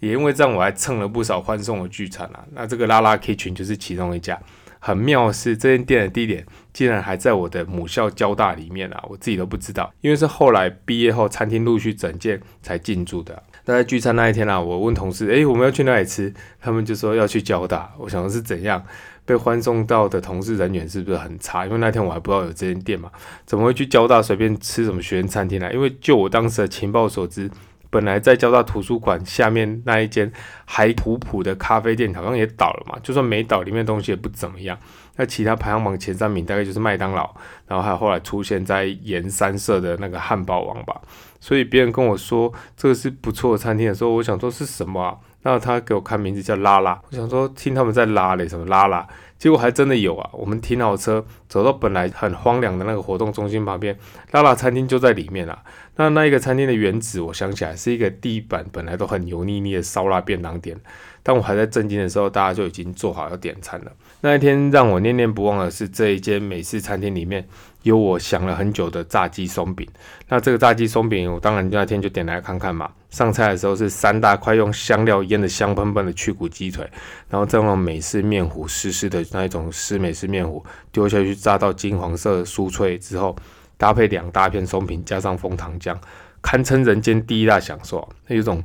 [0.02, 2.44] 也因为这样，我还蹭了不少欢送的聚餐啊。
[2.52, 4.36] 那这个拉拉 Kitchen 就是其中一家。
[4.80, 9.04] 很妙的是，这间店的地点竟然还在我的母校交大里面啊！
[9.08, 13.40] 我自己都不知道，因为是后来毕业后，餐厅陆续整建才进驻的。
[13.64, 17.92] 那在聚餐那一天啊，我问同事：“诶，我们要去哪里吃？”他们就说要去交大。
[17.96, 18.84] 我想的是怎样
[19.24, 21.64] 被欢送到的同事人缘是不是很差？
[21.64, 23.08] 因为那天我还不知道有这间店嘛，
[23.46, 25.72] 怎么会去交大随便吃什么学生餐厅呢？
[25.72, 27.48] 因为就我当时的情报所知。
[27.92, 30.33] 本来在交大图书馆下面那一间
[30.64, 32.98] 还普普的咖啡店，好像也倒了嘛。
[33.02, 34.78] 就算没倒，里面东西也不怎么样。
[35.16, 37.35] 那其他排行榜前三名大概就是麦当劳，
[37.68, 40.98] 然后还有后来出现在盐三社的那个汉堡王吧。
[41.38, 45.14] 所以别人跟我说这个是不错的餐厅的时候，我想说是什么啊？
[45.42, 49.07] 那他给我看名字叫拉拉，我想说听他们在拉嘞，什么拉拉？
[49.42, 50.31] 结果还真的有啊！
[50.35, 53.98] 我们停好车，走到本来很荒凉的那个活动中心旁边，
[54.31, 55.64] 拉拉餐厅就在里面啊。
[55.96, 60.78] 那那一个餐厅的原址，我想起来是一个地板本来都很油腻腻的烧腊便当店。
[61.24, 63.90] 当我还在震惊的时候，大家就已经做好要点餐了。
[64.20, 67.44] 那一天让我念念不忘的是这一间美式餐厅里面。
[67.83, 69.88] 有我想了很久的炸鸡松饼，
[70.29, 72.90] 那这个炸鸡松饼，我当然那天就点来看看嘛。
[73.11, 76.88] 上菜的时候是三大块用香料腌的香喷喷的去骨鸡腿，
[77.29, 83.37] 然后再用美式面糊湿湿的那一种湿美式面糊丢下去炸到金黄色酥脆之后，
[83.77, 85.97] 搭配两大片松饼加上枫糖浆，
[86.40, 88.09] 堪称人间第一大享受。
[88.27, 88.62] 那有种。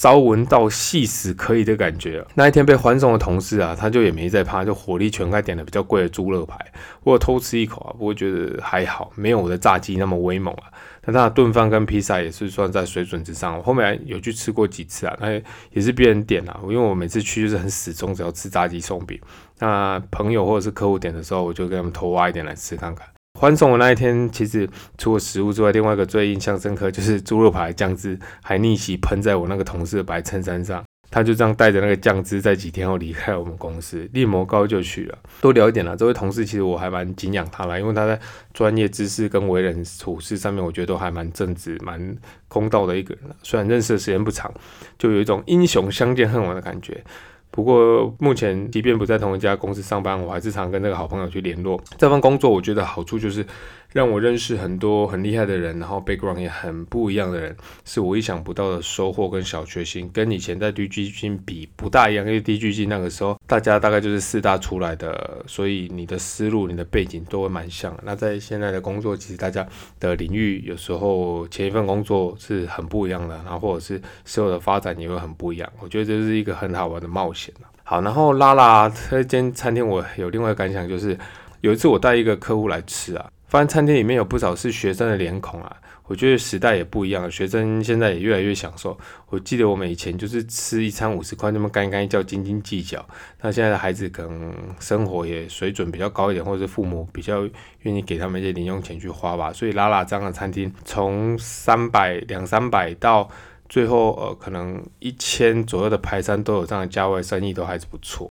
[0.00, 6.56] 朝闻到细死可以的感觉那一天被欢送的同事啊，他就也没在怕，就火力全开点了比较贵的猪肋排。
[7.04, 10.72] 我偷吃一口啊，不过觉得还好，没有我的炸鸡那么威猛啊。
[11.02, 13.58] 但他的炖饭跟披萨也是算在水准之上。
[13.58, 15.32] 我后面有去吃过几次啊，那
[15.70, 19.20] 也是别人点啊，因为我每次去就是很死忠，只要吃炸鸡松饼。
[19.58, 23.06] 那朋友或者是客户点的时候，我就跟他们偷挖一点来吃看看。
[23.40, 35.18] 欢送的那一天，其实除了食物之外，另外一个最印象深刻就是猪肉排酱汁还逆袭喷在我那个同事的白衬衫上，他就这样带着那个酱汁，在几天后离开我们公司，立摩高就去了。
[35.40, 38.20] 多聊一点啦，这位同事其实我还蛮敬仰他啦，因为他在
[38.52, 42.14] 专业知识跟为人处事上面，我觉得都还蛮正直、蛮
[42.46, 43.24] 公道的一个人。
[43.42, 44.52] 虽然认识的时间不长，
[44.98, 47.02] 就有一种英雄相见恨晚的感觉。
[47.50, 51.80] 不过目前，即便不在同一家公司上班，我还是常跟那个好朋友去联络。
[51.98, 53.44] 这份工作，我觉得好处就是。
[53.92, 60.08] 让我认识很多很厉害的人，然后 background 也很不一样的人，是我意想不到的收获跟小确幸。
[60.12, 67.98] 跟以前在 DGG 比不大一样，因为 DG 那个时候大家大概就是四大出来的，所以你的思路、你的背景都会蛮像。
[68.04, 69.66] 那在现在的工作，其实大家
[69.98, 75.68] 的领域有时候前一份工作是很不一样的，然后或者是所有的发展也会很不一样。
[75.80, 81.18] 我觉得这是一个很好玩的冒险好，然后拉拉这间餐厅，我有另外感想，就是
[81.60, 83.28] 有一次我带一个客户来吃啊。
[83.50, 88.96] 发现餐厅里面有不少是学生的脸孔啊，我觉得时代也不一样，学生现在也越来越享受。
[89.28, 93.04] 我记得我们以前就是吃一餐五十块，那么干干叫斤斤计较。
[93.40, 97.42] 那现在的孩子可能生活也水准比较高一点，或者是父母比较
[97.80, 99.52] 愿意给他们一些零用钱去花吧。
[99.52, 103.28] 所以拉拉这样的餐厅，从三百两三百到
[103.68, 108.29] 最后呃可能一千左右的排餐都有这样的价位，生意都还是不错。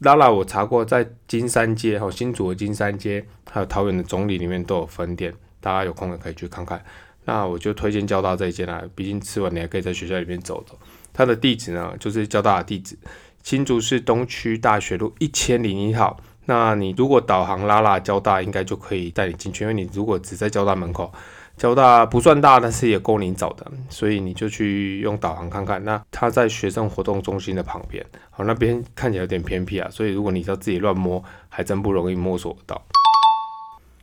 [0.00, 6.80] 拉拉我查过，在金山街和新竹的金山街，还有桃园的总理里面都有分店，大家有空也可以去看看。
[7.24, 10.78] 那我就推荐交大这一间啦，毕竟吃完你还可以在学校里面走走。
[11.12, 12.96] 它的地址呢，就是交大的地址，
[13.42, 16.18] 新竹市东区大学路一千零一号。
[16.46, 21.12] 那你如果导航拉拉交大，应该就可以带你进去，因为你如果只在交大门口。
[21.58, 25.84] 交大不算大，但是也够你找的，所以你就去用导航看看。
[25.84, 32.80] 那它在学生活动中心的旁边，好，那边看起来有点偏僻啊，所以如果你要自己乱摸，还真不容易摸索到。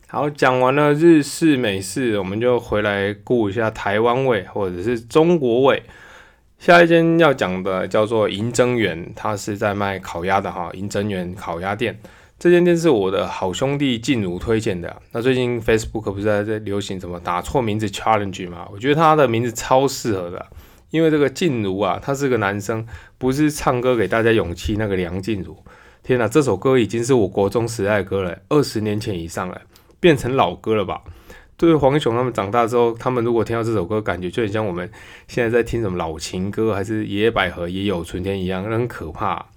[0.08, 5.82] 好，讲完了日式、美式，我们就回来顾一下台湾味或者是中国味。
[6.60, 11.98] 下一间要讲的叫做银增园，它是在卖烤鸭的哈，银增园烤鸭店。
[12.46, 15.02] 这间店是我的好兄弟静茹推荐的。
[15.14, 18.68] 那最近 Facebook 不是在在流行什么打错名字 challenge 吗？
[18.72, 20.46] 我觉得他的名字超适合的，
[20.92, 22.86] 因为这个静茹啊，他是个男生，
[23.18, 25.58] 不是唱歌给大家勇气那个梁静茹。
[26.04, 29.60] 天哪，这首歌已经是我国中时代歌了，二十年前以上了，
[30.00, 31.02] 变成老歌了吧？
[31.58, 34.88] 对于黄雄他们长大之后，他们如果听到这首歌，感觉就很像我们
[35.28, 39.48] 现在在听什么老情歌，还是野百合也有春天一样，很可怕。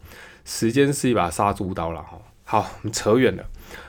[0.47, 2.19] 时间是一把杀猪刀了哈。
[2.51, 3.45] 好，我们扯远了。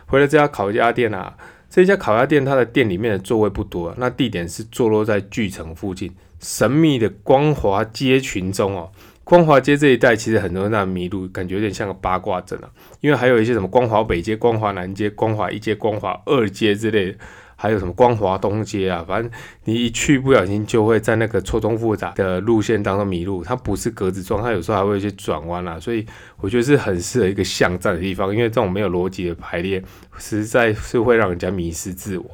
[0.06, 1.38] 回了这家烤鸭店啊，
[1.70, 8.92] 这家烤鸭店它的店里面的座位不多，那地点是坐落在巨城附近神秘的光华街群中哦。
[9.24, 12.70] 光华街这一带其实很多人在迷路，感觉有点像个八卦阵啊，
[13.00, 17.18] 因为还有一些什么光华北街、光华南街、光华一街、光华二街之类的。
[17.62, 19.04] 还有什么光华东街啊？
[19.06, 19.30] 反正
[19.66, 23.44] 你一去不小心就会在那个错综复杂的路线当中迷路。
[23.44, 25.78] 它不是格子状，它有时候还会去转弯啊。
[25.78, 26.06] 所以
[26.40, 29.84] 我觉得是很适合一个巷战的地方，因为这种没有逻辑的排列，
[30.18, 32.26] 实在是会让人家迷失自我。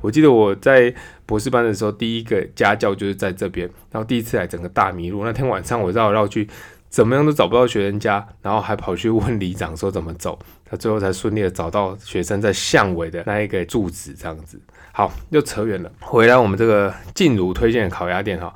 [0.00, 0.92] 我记得我在
[1.24, 5.24] 博士班的时候，第一个家教就是在这边，然后第一次来整个大迷路。
[5.24, 6.48] 那天晚上我绕绕去。
[6.94, 14.60] 怎么样都找不到学生家，然后还跑去问里长说怎么走，他最后才顺利的找到学生在巷尾的那一个住址，这样子。
[14.92, 18.54] 好，又扯远了，回来我们这个静茹推荐的烤鸭店哈，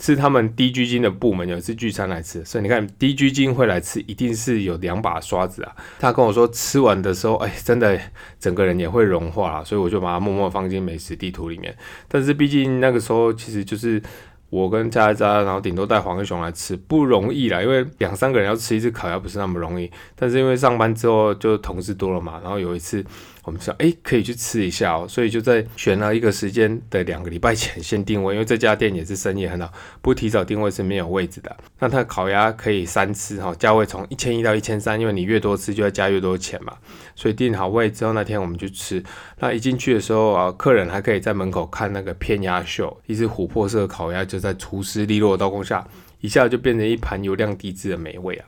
[0.00, 5.72] 是他们低居金的部门有一次聚餐来吃，所以你看低居金会来吃，一定是有两把刷子啊。
[6.00, 7.96] 他跟我说吃完的时候，哎，真的
[8.40, 11.72] 整个人也会融化，所以我就把它默默放进美食地图里面。
[12.08, 14.02] 但是毕竟那个时候其实就是。
[14.50, 19.90] 我跟佳佳，然后顶多带黄黑熊来吃，不容易啦，因为两三个人要吃一次烤鸭不是那么容易。
[20.14, 23.04] 但是因为上班之后就同事多了嘛，然后有一次。
[23.46, 31.56] 我们说，哎，可以去吃一下哦，所以就在选了一个时间的两个礼拜前先定位，因为这家店也是生意很好，不提早定位是没有位置的。
[31.78, 36.72] 那它烤鸭可以三吃哈，价位从一千一到一千三，因为你越多吃就要加越多钱嘛。
[37.14, 39.00] 所以定好位之后，那天我们就吃。
[39.38, 45.86] 那一进去的时候啊，客人还可以在门口看那个片鸭秀，一只琥珀色烤鸭就在厨师利落的刀工下，
[46.20, 48.46] 一下就变成一盘油亮低脂的美味啊。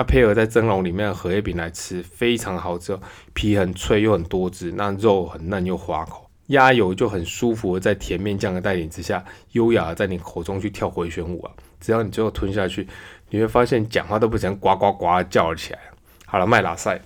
[0.00, 2.98] 它配合在蒸笼里面的荷叶饼来吃，非常好吃，
[3.34, 11.52] 皮很脆又很多汁，那肉很嫩又滑口，鸭油就很舒服在甜面酱的带领之下，优雅的在你口中去跳回旋舞啊！
[11.80, 12.88] 只要你最后吞下去，
[13.28, 15.78] 你会发现讲话都不想呱呱呱叫了起来。
[16.24, 16.98] 好了，麦拉塞。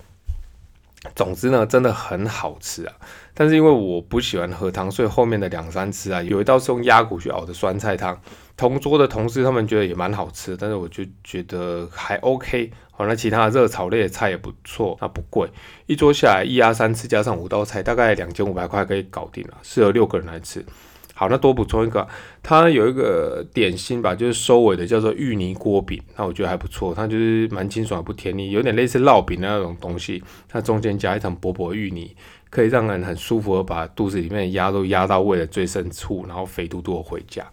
[1.13, 2.95] 总之呢，真的很好吃啊！
[3.33, 8.17] 但是因为我不喜欢喝汤，所以后面的两三次啊，有一道是用鸭骨去熬的酸菜汤。
[8.57, 12.71] 同桌的同事他们觉得也蛮好吃，但是我就觉得还 OK。
[12.91, 15.49] 好，那其他热炒类的菜也不错，那不贵，
[15.85, 20.65] 一桌下来一鸭三吃加上五道菜，大概两千五百块可以搞定了，适合六个人来吃。
[21.13, 22.07] 好，那多补充一个，
[22.41, 32.15] 它有一个点心吧，就是收尾的叫做芋泥锅饼，那我觉得还不错，它就是蛮清爽不甜腻，有点类似烙饼的那种东西，它中间加一层薄薄芋泥，
[32.49, 37.45] 可以让人很舒服的把肚子里面的鸭都压到胃的最深处，然后肥嘟嘟的回家。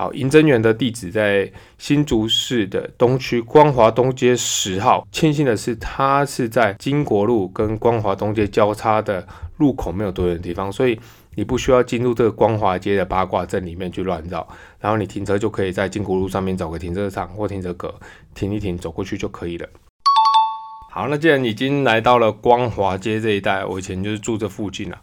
[0.00, 5.06] 好，银针园的地址在新竹市的东区光华东街十号。
[5.12, 10.98] 庆幸的是，它是在金国路跟光华东街交叉的路口没有多远的地方，所以
[11.34, 17.94] 你不需要进入这个光华街的八卦阵里面去乱绕，然后你停车就可以在金国路上面找个停车场或停车格
[18.34, 19.68] 停一停，走过去就可以了。
[20.92, 24.98] 好，那既然已经来到了光华街这一带，我以前就是住这附近了。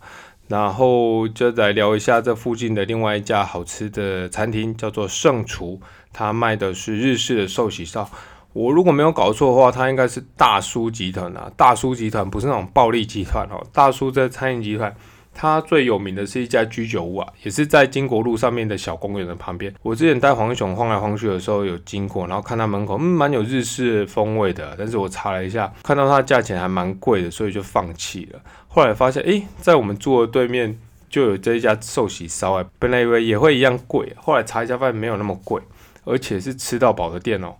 [0.47, 5.79] 然后就来聊一下这附近的另外一家好吃的餐厅，叫做圣厨，
[6.13, 8.09] 他卖的是日式的寿喜烧。
[8.53, 11.51] 我如果没有搞错的话，它应该是大叔集团啊。
[11.55, 14.95] 大叔集团不是那种暴力集团哦，大叔在餐饮集团。
[15.39, 19.71] 它最有名的是一家居酒屋啊，也是在金国路上面的小公园的旁边。
[19.83, 24.75] 我之前带黄熊晃来晃去的时候有经过，然后看它门口，嗯，蛮有日式风味的。
[24.79, 28.39] 但是我查了一下，看到它价钱还蛮贵的，所以就放弃了。
[28.67, 30.75] 后来发现，诶，在我们住的对面
[31.07, 35.61] 就有这一家寿喜烧啊，本来以为也会一样贵，后来查一下发现没有那么贵，
[36.03, 37.53] 而且是吃到饱的店哦。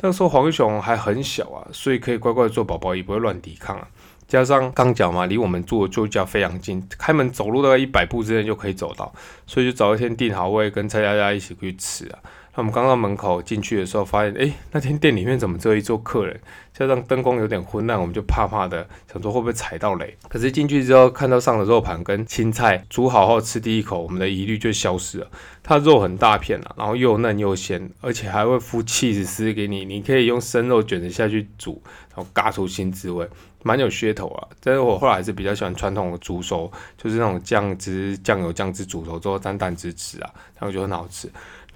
[0.00, 3.86] 那时候黄熊还很小啊，所以可以乖乖做宝宝，也不会乱抵抗啊。
[4.28, 9.10] 加上刚讲嘛，离我们住的旧家非常近，开门走路大概一百步之内就可以走到，
[9.46, 12.18] 所以就找一天订好位，跟蔡佳佳一起去吃啊。
[12.58, 16.40] 那我们刚到门口进去的时候，发现哎，那天店里面怎么只有一桌客人？
[16.76, 20.16] 加上灯光有点昏暗，我们就怕怕的，想说会不会踩到雷。
[20.28, 25.30] 可是进去之后，看到上的肉盘跟青菜煮好后，吃第一口，我们的疑虑就消失了。
[25.62, 31.80] 它肉很大片啊，然后又嫩又鲜，而且还会敷 cheese 丝给你，你可以用生肉卷着下去煮，
[32.12, 33.28] 然后嘎出新滋味，
[33.62, 34.48] 蛮有噱头啊。
[34.60, 41.30] 但是我后来还是比较喜欢传统的煮熟，就是那种酱汁、酱油酱汁煮熟之后沾蛋汁吃啊，然后就很好吃。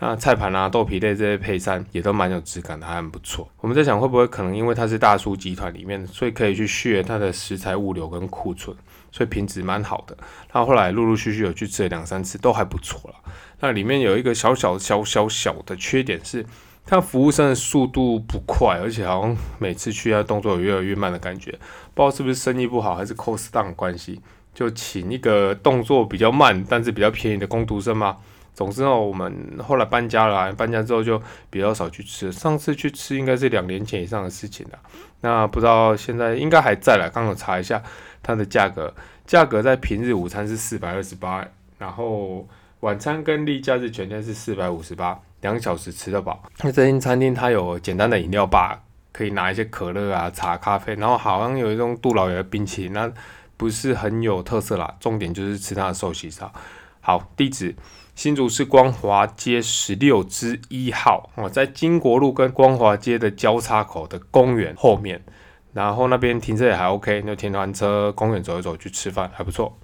[0.05, 3.49] 那菜盘啊、豆皮类这些配餐也都蛮有质感的，还很不错。
[3.61, 8.77] 我们在想会不会可能因为它是大叔集团里面，所以可以去削它的食材物流跟库存，
[9.13, 10.17] 所以品质蛮好的。
[10.53, 13.33] 那后来陆陆续续有去吃了两三次，都还不错了。
[13.61, 16.45] 那里面有一个小小小小小的缺点是，
[16.85, 21.53] 它服务生的速度不快，而且好像每次去它动作有越来越慢的感觉。
[21.95, 24.21] 不知道是不是生意不好，还是 cost down 关系，
[24.53, 28.17] 就请一个动作比较慢但是比较便宜的工读生吗？
[28.55, 32.31] 总之呢，我们后来搬家了，搬家之后就比较少去吃。
[32.31, 34.79] 上次去吃应该是两年前以上的事情了。
[35.23, 37.11] 那不知道现在应该还在了。
[37.13, 37.83] 刚好查一下
[38.23, 38.93] 它的价格，
[39.25, 41.47] 价格在平日午餐是四百二十八，
[41.79, 42.47] 然后
[42.81, 46.43] 晚餐跟例假日全天是四百五十八，两小时吃得饱。
[46.61, 48.83] 那这间餐厅它有简单的饮料吧，
[49.13, 53.11] 可以拿一些可乐啊、茶、咖啡，然后好像有一种杜老爷的冰淇淋，那
[53.57, 54.95] 不是很有特色啦。
[55.01, 56.53] 重点就是吃它的寿喜烧。
[57.01, 57.75] 好，地址。
[58.15, 65.25] 新竹市光华街十六之一号哦，在金国路跟光华街的交叉口的公园后面，
[65.73, 69.79] 然后那边停车也还 OK，就停完车公园走一走去吃饭还不错。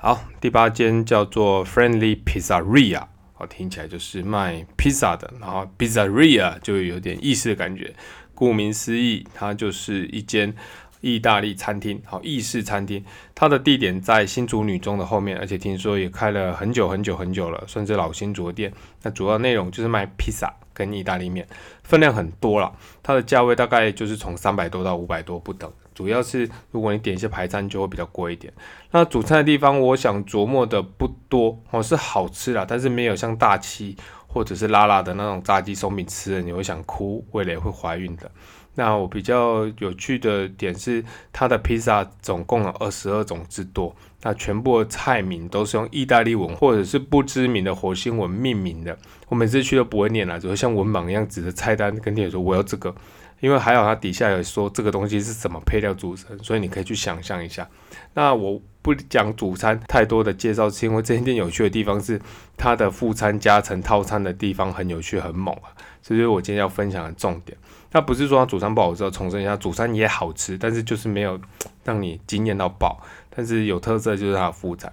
[0.00, 3.02] 好，第八间叫做 Friendly Pizzeria，
[3.38, 7.92] 哦，听起来就是卖披萨的，然后 Pizzeria 就有点意思的感觉，
[8.34, 10.54] 顾名思义，它就是一间。
[11.00, 18.72] 意大利餐厅，好，意式餐厅，它的地点在新竹女中的后面，而且听说也开了很久很久很久了，算是老新竹店。
[19.02, 21.46] 那主要内容就是卖披萨跟意大利面，
[21.82, 22.72] 分量很多了。
[23.02, 28.52] 它的价位大概就是从三百多到五百多不等，主要是如果你点一些排餐就会比较贵一点。
[28.90, 38.30] 那主餐的地方，我想琢磨的不多哦，是好吃啦，但是没有像大七或者是拉拉的那种炸鸡松饼吃了你会想哭，味蕾会怀孕的。
[38.76, 48.96] 那我比较有趣的点是，它的披萨总共有二十二种之多，那全部的菜名都是用意大利文或者是不知名的火星文命名的。
[49.28, 52.94] 我每次去都不会念了，只会像文盲一样指着菜单跟店员说我要这个，
[53.40, 57.66] 因为还好它底下有说这个东西是什么配料组成，所以你可以去想象一下。
[58.12, 62.20] 那我不讲主餐太多的介绍，是因为这间店有趣的地方是
[62.58, 65.72] 它的副餐加成套餐的地方很有趣很猛啊，
[66.02, 67.56] 这就是我今天要分享的重点。
[67.96, 71.40] 那不是说它主餐不好吃，重申一下，主餐也好吃，但是就是没有
[71.82, 73.00] 让你惊艳到爆。
[73.34, 74.92] 但是有特色就是它的副餐，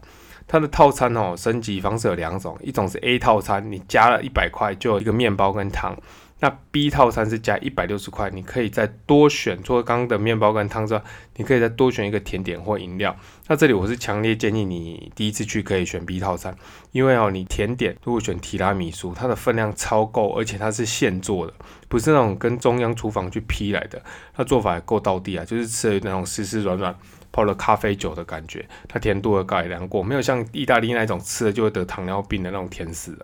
[0.53, 5.97] 它的套餐哦，升级方式有两种，一种是 A 套餐，你加了一百块就有一个面包跟汤。
[6.41, 11.01] 那 B 套餐是加一百六十块，你可以再多选，除了刚刚的面包跟汤之外，
[11.37, 13.15] 你可以再多选一个甜点或饮料。
[13.47, 16.55] 那这里我是强烈建议你第一次去可以选 B 套餐，
[16.91, 21.53] 因为哦，你甜点如果选提拉米苏，它的分量超够，而且它是现做的，
[21.87, 23.99] 不是那种跟中央厨房去批来的，
[24.35, 26.95] 它做法也够到地啊，就是吃的那种湿湿软软
[27.33, 33.19] 泡了咖啡酒的感觉，它甜度也改良过，没有像意大利那种吃了就会得糖尿病的那种甜死人，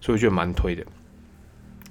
[0.00, 0.82] 所以我觉得蛮推的。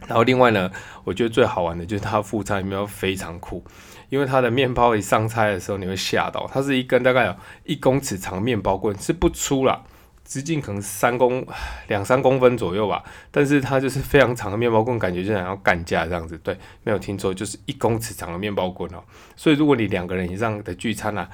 [0.07, 0.71] 然后另外呢，
[1.03, 3.63] 我觉得最好玩的就是它副餐里面非常酷，
[4.09, 9.83] 因为它的面包一上菜的时候你会吓到，它是一根大概有一公尺长面包棍，是不粗了，
[10.23, 11.45] 直径可能三公
[11.87, 19.03] 两三公分左右吧，但是它就是非常长的面包棍，感觉就想要干架这样子，对，没有听错，就是一公尺长的面包棍哦。
[19.35, 21.27] 所以如果你两个人以上的聚餐呢，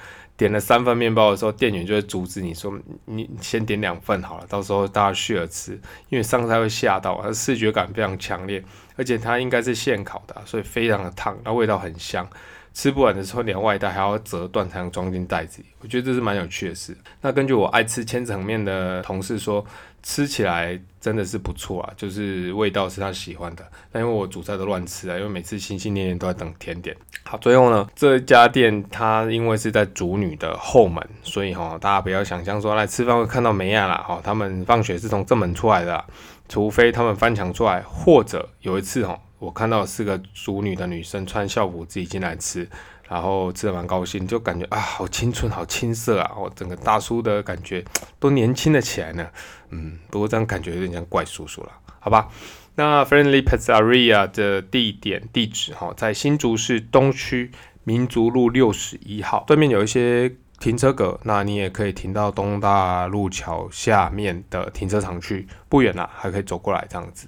[0.43, 5.71] 点了三份面包的时候，店员就会阻止你说：“你先点两份好了，到时候大家续了吃，
[6.09, 8.61] 因为上菜会吓到，它视觉感非常强烈，
[8.97, 12.27] 而且它应该是现烤的，所以非常的烫，那味道很香。
[12.73, 16.97] 吃不完的时候连外带还要折断才能装进袋子里，我觉得这是蛮有趣的事。
[17.21, 19.65] 那根据我爱吃千层面的同事说。”
[20.05, 23.69] 吃起来真的是不错啊，就是味道是他喜欢的。
[23.91, 26.95] 但因为我煮菜都乱吃啊，因为每次心心念念都在等甜点。
[27.25, 34.01] 好，最后呢，这家店它因为是在主女的后门，所以哈，大家不要想象说来吃饭会看到梅亚啦。
[34.07, 36.01] 哈，他们放学是从正门出来的，
[36.47, 42.65] 除非他们翻墙出来，或者有一次哈，我看到四个主女的女生穿校服自己进来吃。
[43.07, 46.31] 然后吃的蛮高兴，就感觉啊，好青春，好青涩啊！
[46.37, 47.83] 我整个大叔的感觉
[48.19, 49.27] 都年轻了起来呢。
[49.69, 52.29] 嗯，不过这样感觉有点像怪叔叔了，好吧？
[52.75, 57.51] 那 Friendly Pizzeria 的地点地址哈，在新竹市东区
[57.83, 67.27] 民族路六十一号，对面有一些停车格，那你也可以停到东大路桥下面的停车场去，不远啦，还可以走过来这样子。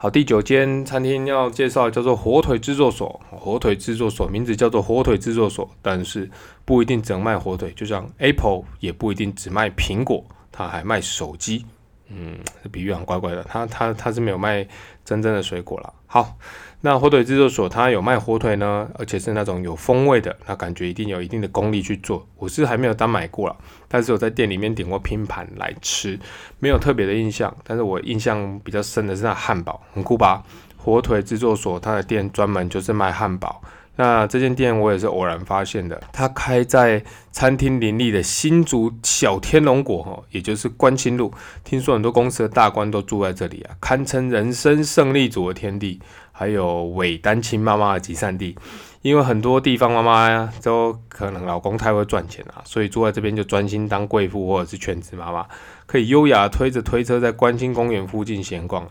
[0.00, 3.20] 好，第九间餐厅要介绍叫做火腿制作所。
[3.32, 6.30] 火腿制作所名字叫做火腿制作所，但是
[6.64, 11.66] 不一定只卖火腿，就像 Apple 也不一定只卖苹果，它还卖手机。
[12.10, 13.42] 嗯，这比喻很怪怪的。
[13.44, 14.66] 它它它是没有卖
[15.04, 15.92] 真正的水果了。
[16.06, 16.38] 好，
[16.80, 22.26] 那火腿制作所它有卖火腿呢，而且是那种有风味的，那感觉一定有一定的功力去做。
[22.36, 23.56] 我是还没有单买过了，
[23.88, 26.18] 但是我在店里面点过拼盘来吃，
[26.58, 27.54] 没有特别的印象。
[27.62, 30.42] 但是我印象比较深的是那汉堡，很酷吧？
[30.78, 33.60] 火腿制作所它的店专门就是卖汉堡。
[34.00, 41.34] 那这间店我也是偶然发现的，它开在餐厅林立的新竹小天龙果哈，也就是关清路。
[41.64, 48.56] 听说很多公司的大官都住在这里啊，堪称人生胜利组的天地，还有伪单亲妈妈的集散地。
[49.02, 55.44] 因为很多地方妈妈呀，都可能老公太会赚钱啊，所以住在这边就专心当贵妇或者是全职妈妈，
[55.86, 58.90] 可以优雅推着推车在关清公园附近闲逛啊。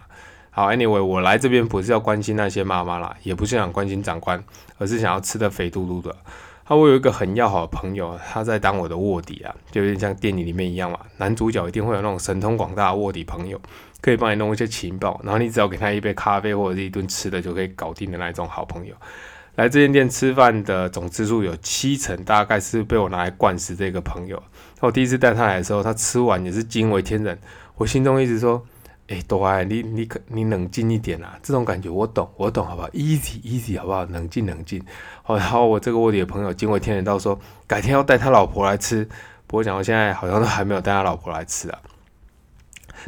[0.58, 4.44] 好，Anyway，我来这边不是要关心那些妈妈啦，也不是想关心长官，
[4.80, 6.10] 而是想要吃的肥嘟嘟的。
[6.64, 10.98] 啊，我有一个很要好的朋友，他在当我的卧底啊，就有点像电影里面一样嘛。
[11.18, 13.62] 男主角一定会有那种神通广大的卧底朋友，
[14.02, 18.96] 可以帮你弄一些情报，然后你只要给他一杯咖啡或者是一顿吃的就可以搞定的那一种好朋友。
[19.58, 24.42] 来这间店吃饭的总次数有七成，大概是被我拿来灌食这个朋友。
[24.80, 27.38] 我第一次带他来的时候，他吃完也是惊为天人，
[27.76, 28.66] 我心中一直说。
[29.08, 31.40] 哎，多爱你，你可你冷静一点啊！
[31.42, 34.04] 这种感觉我懂，我懂，好不好？Easy easy，好不好？
[34.06, 34.84] 冷静冷静。
[35.24, 39.06] 好，然后我这个卧底的朋友惊为天人到说，改天要带他老婆来吃。
[39.48, 41.80] 不过讲到现在，好像都还没有带他老婆来吃啊。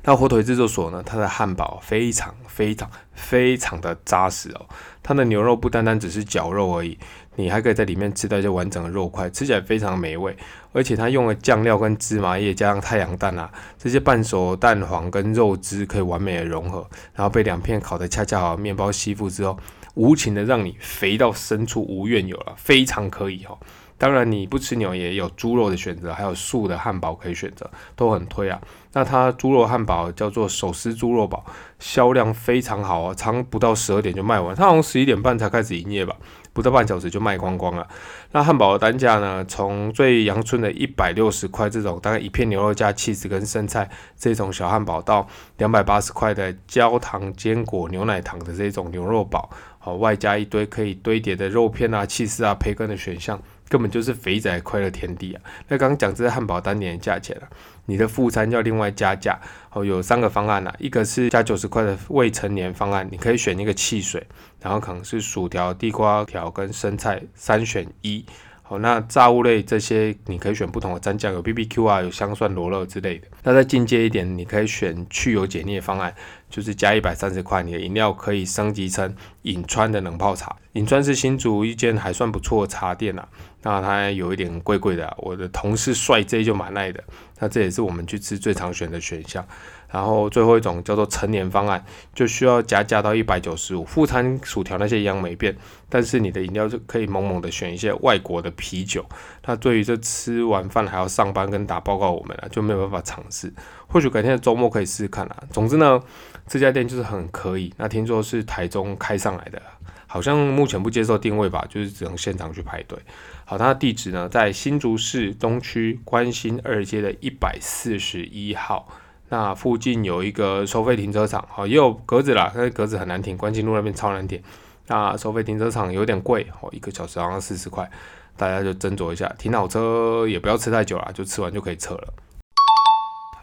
[0.04, 1.04] 那火腿制作所呢？
[1.06, 4.66] 它的汉堡非常非常非常的扎实哦。
[5.04, 6.98] 它的牛肉不单单只是绞肉而已。
[7.40, 10.36] 你还可以在里面吃到一些完整的肉块，吃起来非常美味。
[10.74, 16.86] 而且它用了酱料跟芝麻叶，加上太阳蛋啊，这些半熟蛋黄跟肉汁可以完美的融合，
[17.16, 19.58] 然后被两片烤的恰恰好面包吸附之后，
[19.94, 23.58] 无情的让你肥到深处无怨有了，非常可以哦。
[23.98, 28.62] 当然你不吃牛也有猪肉的选择，还有素的汉堡可以选择，都很推啊。
[28.94, 31.44] 那它猪肉汉堡叫做手撕猪肉堡，
[31.80, 36.16] 销量非常好啊，常不到十二点就卖完，它好像十一点半才开始营业吧。
[36.54, 37.88] 不到半小时就卖光光了。
[38.32, 39.44] 那汉堡的单价呢？
[39.46, 45.28] 从最阳春的一百六十块这种大概一片牛肉加汽丝跟生菜这种小汉堡，到
[45.58, 53.40] 两百八十块的焦糖坚果牛奶糖的这种牛肉堡，好外加一堆可以堆叠的肉片啊、气司啊、培根的选项，
[53.70, 55.42] 根本就是肥仔快乐天地啊！
[55.68, 57.48] 那刚刚讲这是汉堡单点的价钱啊。
[57.86, 59.40] 你的副餐要另外加价
[59.72, 64.26] 哦，有三个方案啦，一个是加九十块的未成年方案，你可以选一个汽水，
[64.60, 68.26] 然后可能是薯条、地瓜条跟生菜三选一。
[68.70, 73.28] 好，那炸物类这些你可以选不同的蘸酱，有 B B Q 啊，有香蒜罗勒之类的。
[73.42, 76.14] 那再进阶一点，你可以选去油解腻方案，
[76.52, 80.56] 就是加一百三十块，你的饮料可以升级成饮川的冷泡茶。
[80.74, 83.28] 饮川是新竹一间还算不错的茶店呐，
[83.64, 87.04] 那它有一点贵贵的，我的同事帅 J 就蛮爱的。
[87.40, 89.44] 那这也是我们去吃最常选的选项。
[89.92, 91.84] 然后最后一种叫做成年方案，
[92.14, 95.56] 就需要加价到一百九十五，副餐薯条那些一样没变，
[95.90, 99.04] 但是你的饮料就可以猛猛的选一些外国的啤酒。
[99.46, 103.52] 那对于这吃完饭还要上班跟打报告我们啊，就没有办法尝试。
[103.88, 105.44] 或许改天的周末可以试试看啊。
[105.50, 106.00] 总之呢，
[106.46, 107.74] 这家店就是很可以。
[107.78, 109.60] 那听说是台中开上来的，
[110.06, 113.00] 好像目前不接受定位吧，就是只能现场去排队。
[113.46, 118.88] 好，它的地址呢在新竹市东区关心二街的一百四十一号。
[119.30, 124.42] 那附近有一个收费停车场，好也有格子啦，但是格子很难停，关进路那边超难停。
[124.88, 127.88] 那收费停车场有点贵，哦，一个小时好像四十块，
[128.36, 132.14] 大家就斟酌一下，停好车也不要吃太久啦，就吃完就可以撤了。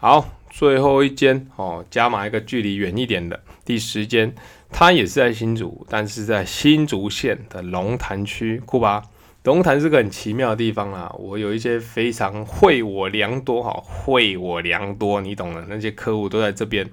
[0.01, 4.35] 好，最后一间哦，加码一个距离远一点的第十间，
[4.69, 9.03] 它也是在新竹，但是在新竹县的龙潭区，酷吧？
[9.47, 16.85] 龙潭是个很奇妙的地方啊，我有一些非常惠我良多哈，惠我良多，你懂的，那些客户都在这边，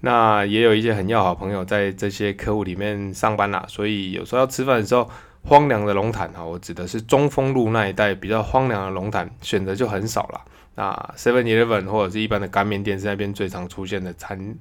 [0.00, 5.06] 那也有一些很要好朋友在这些客户里面上班啦，所以有时候要吃饭的时候，
[5.42, 10.40] 荒凉的龙潭哈，我指的是中丰路那一带比较荒凉的龙潭，选择就很少了。
[10.76, 14.56] 那 Seven Eleven 或者是一般的干面店是那边最常出现的餐。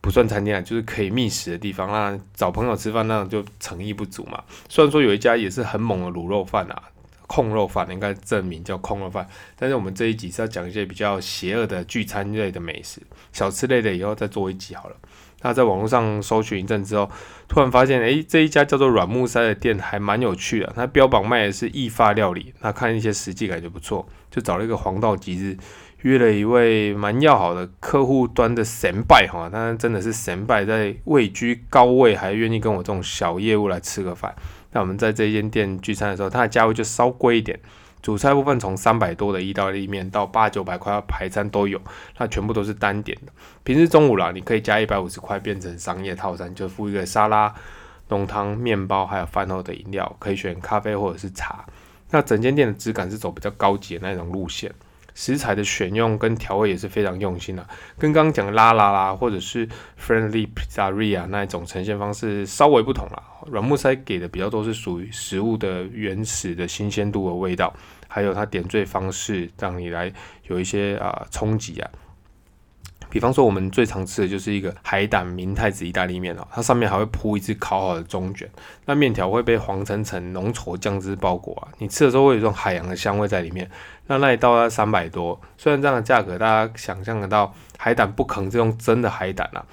[0.00, 1.88] 不算餐厅啊，就是可以觅食的地方。
[1.88, 4.42] 那找朋友吃饭那种就诚意不足嘛。
[4.68, 6.82] 虽然说有一家也是很猛的卤肉饭啊，
[7.26, 9.26] 控肉饭应该证明叫控肉饭。
[9.56, 14.96] 但是我们这一集是要讲一些比较邪恶的聚餐类的美食，小吃类的以后再做一集好了。
[15.40, 17.08] 那在网络上搜寻一阵之后，
[17.46, 20.72] 突然发现，哎，这一家叫做软木塞的店还蛮有趣的。
[20.74, 25.56] 它标榜卖的是意法料理，那看一些实际感觉不错，就找了一个黄道吉日，
[26.02, 34.34] 约了一位蛮要好的客户端的神拜哈，他真的是神拜，在位居高位，还愿意跟我这种小业务来吃个饭。
[34.72, 37.58] 那我们在这间店聚餐的时候，它的价位就稍贵一点。
[38.00, 41.80] 主菜部分从三百多的意大利面到八九百块排餐都有，
[42.18, 43.32] 那全部都是单点的。
[43.64, 47.52] 平时中午啦，你可以加一百五十块变成商业套餐，就附一个沙拉、
[48.10, 51.64] 浓汤、面包，还有饭后的饮料，可以选咖啡或者是茶。
[52.10, 54.72] 那整间店的质感是走比较高级的那种路线。
[55.18, 59.66] 食材的选用跟调味也是非常用心的，跟刚刚讲的拉拉啦，或者是
[60.00, 63.20] Friendly Pizzeria 那一种呈现方式稍微不同啦。
[63.48, 67.74] 软木塞给的比较多是属于食物的原始的新鲜度和味道，
[68.06, 70.12] 还有它点缀方式让你来
[70.44, 71.90] 有一些啊冲击啊。
[73.10, 78.46] 比方说，我们最常吃的就是一个海胆明太子意大利面哦，它上面还会铺一只烤好的中卷，
[78.84, 83.68] 那面条会被黄澄澄浓稠酱汁包裹啊，你吃的时候会有一种海洋的香味在里面。
[84.08, 89.64] 那那一道要三百多，虽然这样的价格大家想象得到，海胆不可能是用真的海胆啊。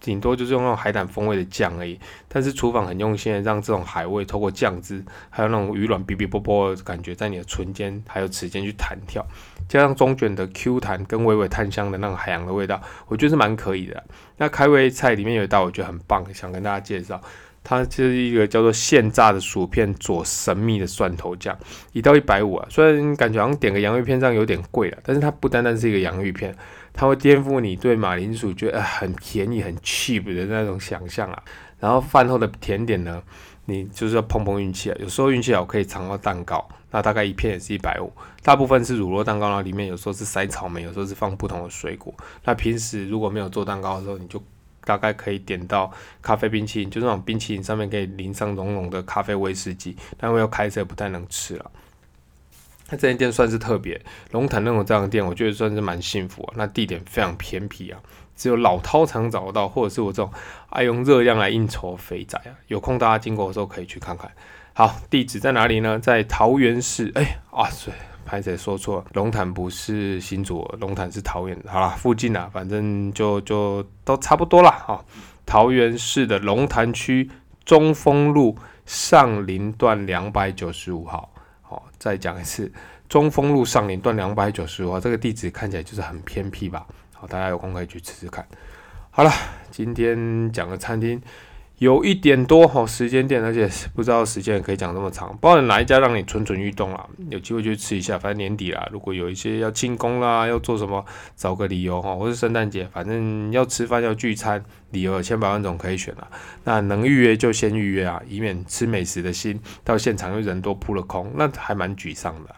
[0.00, 9.22] 顶多就是用那种海胆风味的酱而已，但是厨房很用心的让这种海味透过酱汁，还有那种鱼卵哔哔啵啵的感觉，在你的唇间还有齿间去弹跳，
[9.68, 14.02] 加上中卷的 Q 弹跟微微炭香的那种海洋的味道，我觉得是蛮可以的。
[14.38, 17.20] 那开胃菜里面有一道我觉得很棒，想跟大家介绍，
[17.62, 21.56] 它就是一个叫做现炸的薯片佐神秘的蒜头酱，
[21.92, 26.56] 一到一百五啊，虽然感觉好像点个洋芋片这样有点贵了，但是它不单单是一个洋芋片。
[26.92, 31.40] 它会颠覆你对马铃薯觉得很便宜、很 cheap 的那种想象啊。
[31.78, 33.22] 然后饭后的甜点呢，
[33.66, 34.96] 你就是要碰碰运气啊。
[34.98, 38.12] 有时候运气好可以尝到蛋糕，那大概一片也是一百五。
[38.42, 42.12] 大部分是乳酪蛋糕，然后里面有时候是塞草莓，有时候是放不同的水果。
[42.44, 44.42] 那平时如果没有做蛋糕的时候，你就
[44.84, 51.70] 大概可以点到咖啡冰淇淋，就那种冰淇淋上面可以淋上浓浓的咖啡威士忌，但因为要开车不太能吃了。
[52.92, 54.00] 那这间店算是特别，
[54.32, 56.54] 龙潭那种这样的店，我觉得算是蛮幸福啊。
[56.56, 58.00] 那地点非常偏僻啊，
[58.34, 60.32] 只有老饕才能找得到，或者是我这种
[60.70, 62.50] 爱用热量来应酬肥仔啊。
[62.66, 64.28] 有空大家经过的时候可以去看看。
[64.72, 66.00] 好，地址在哪里呢？
[66.00, 67.12] 在桃园市。
[67.14, 67.94] 哎啊，对，
[68.30, 71.58] 拍仔说错，龙潭不是新竹，龙潭是桃园。
[71.66, 75.04] 好了，附近啊，反正就就都差不多了哈。
[75.44, 77.28] 桃园市的龙潭区
[77.64, 78.56] 中丰路
[78.86, 81.28] 上林段两百九十五号。
[81.60, 82.72] 好，再讲一次，
[83.08, 86.86] 中丰路上林段两百九十五号，这个地址看起来就是很偏僻吧？
[87.12, 88.46] 好，大家有空可以去吃吃看。
[89.10, 89.32] 好了，
[89.72, 91.20] 今天讲的餐厅。
[91.80, 95.34] 有一点多哈时间点，而且不知道时间也可以讲这么长。
[95.38, 98.18] 不知道哪一家让你蠢蠢欲动了，有机会就吃一下。
[98.18, 101.02] 反正年底啦，如果有一些要庆功啦，要做什么，
[101.36, 106.28] 找个理由哈，或是圣诞节，反正要吃饭要聚餐，理由有千百万种可以选了。
[106.64, 112.54] 那能预约就先预约啊，以免吃美食的心到现场又人多扑了空，那还蛮沮丧的。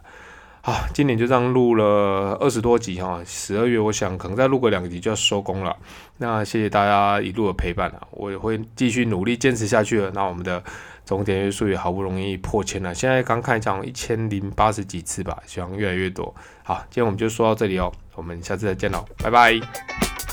[0.65, 5.77] 好，今年就这样录了二十多集哈，十二月我想可能再录个两集就要收工了。
[6.19, 10.13] 那谢谢大家一路的陪伴啊，我也会继续努力坚持下去了。
[10.15, 10.63] 那我们的
[11.05, 16.33] 总点阅数也好不容易破千了，现在刚看讲一千零八十几次吧，希望越来越多。
[16.63, 20.32] 好，今天我们就说到这里哦，我们下次再见喽，拜拜。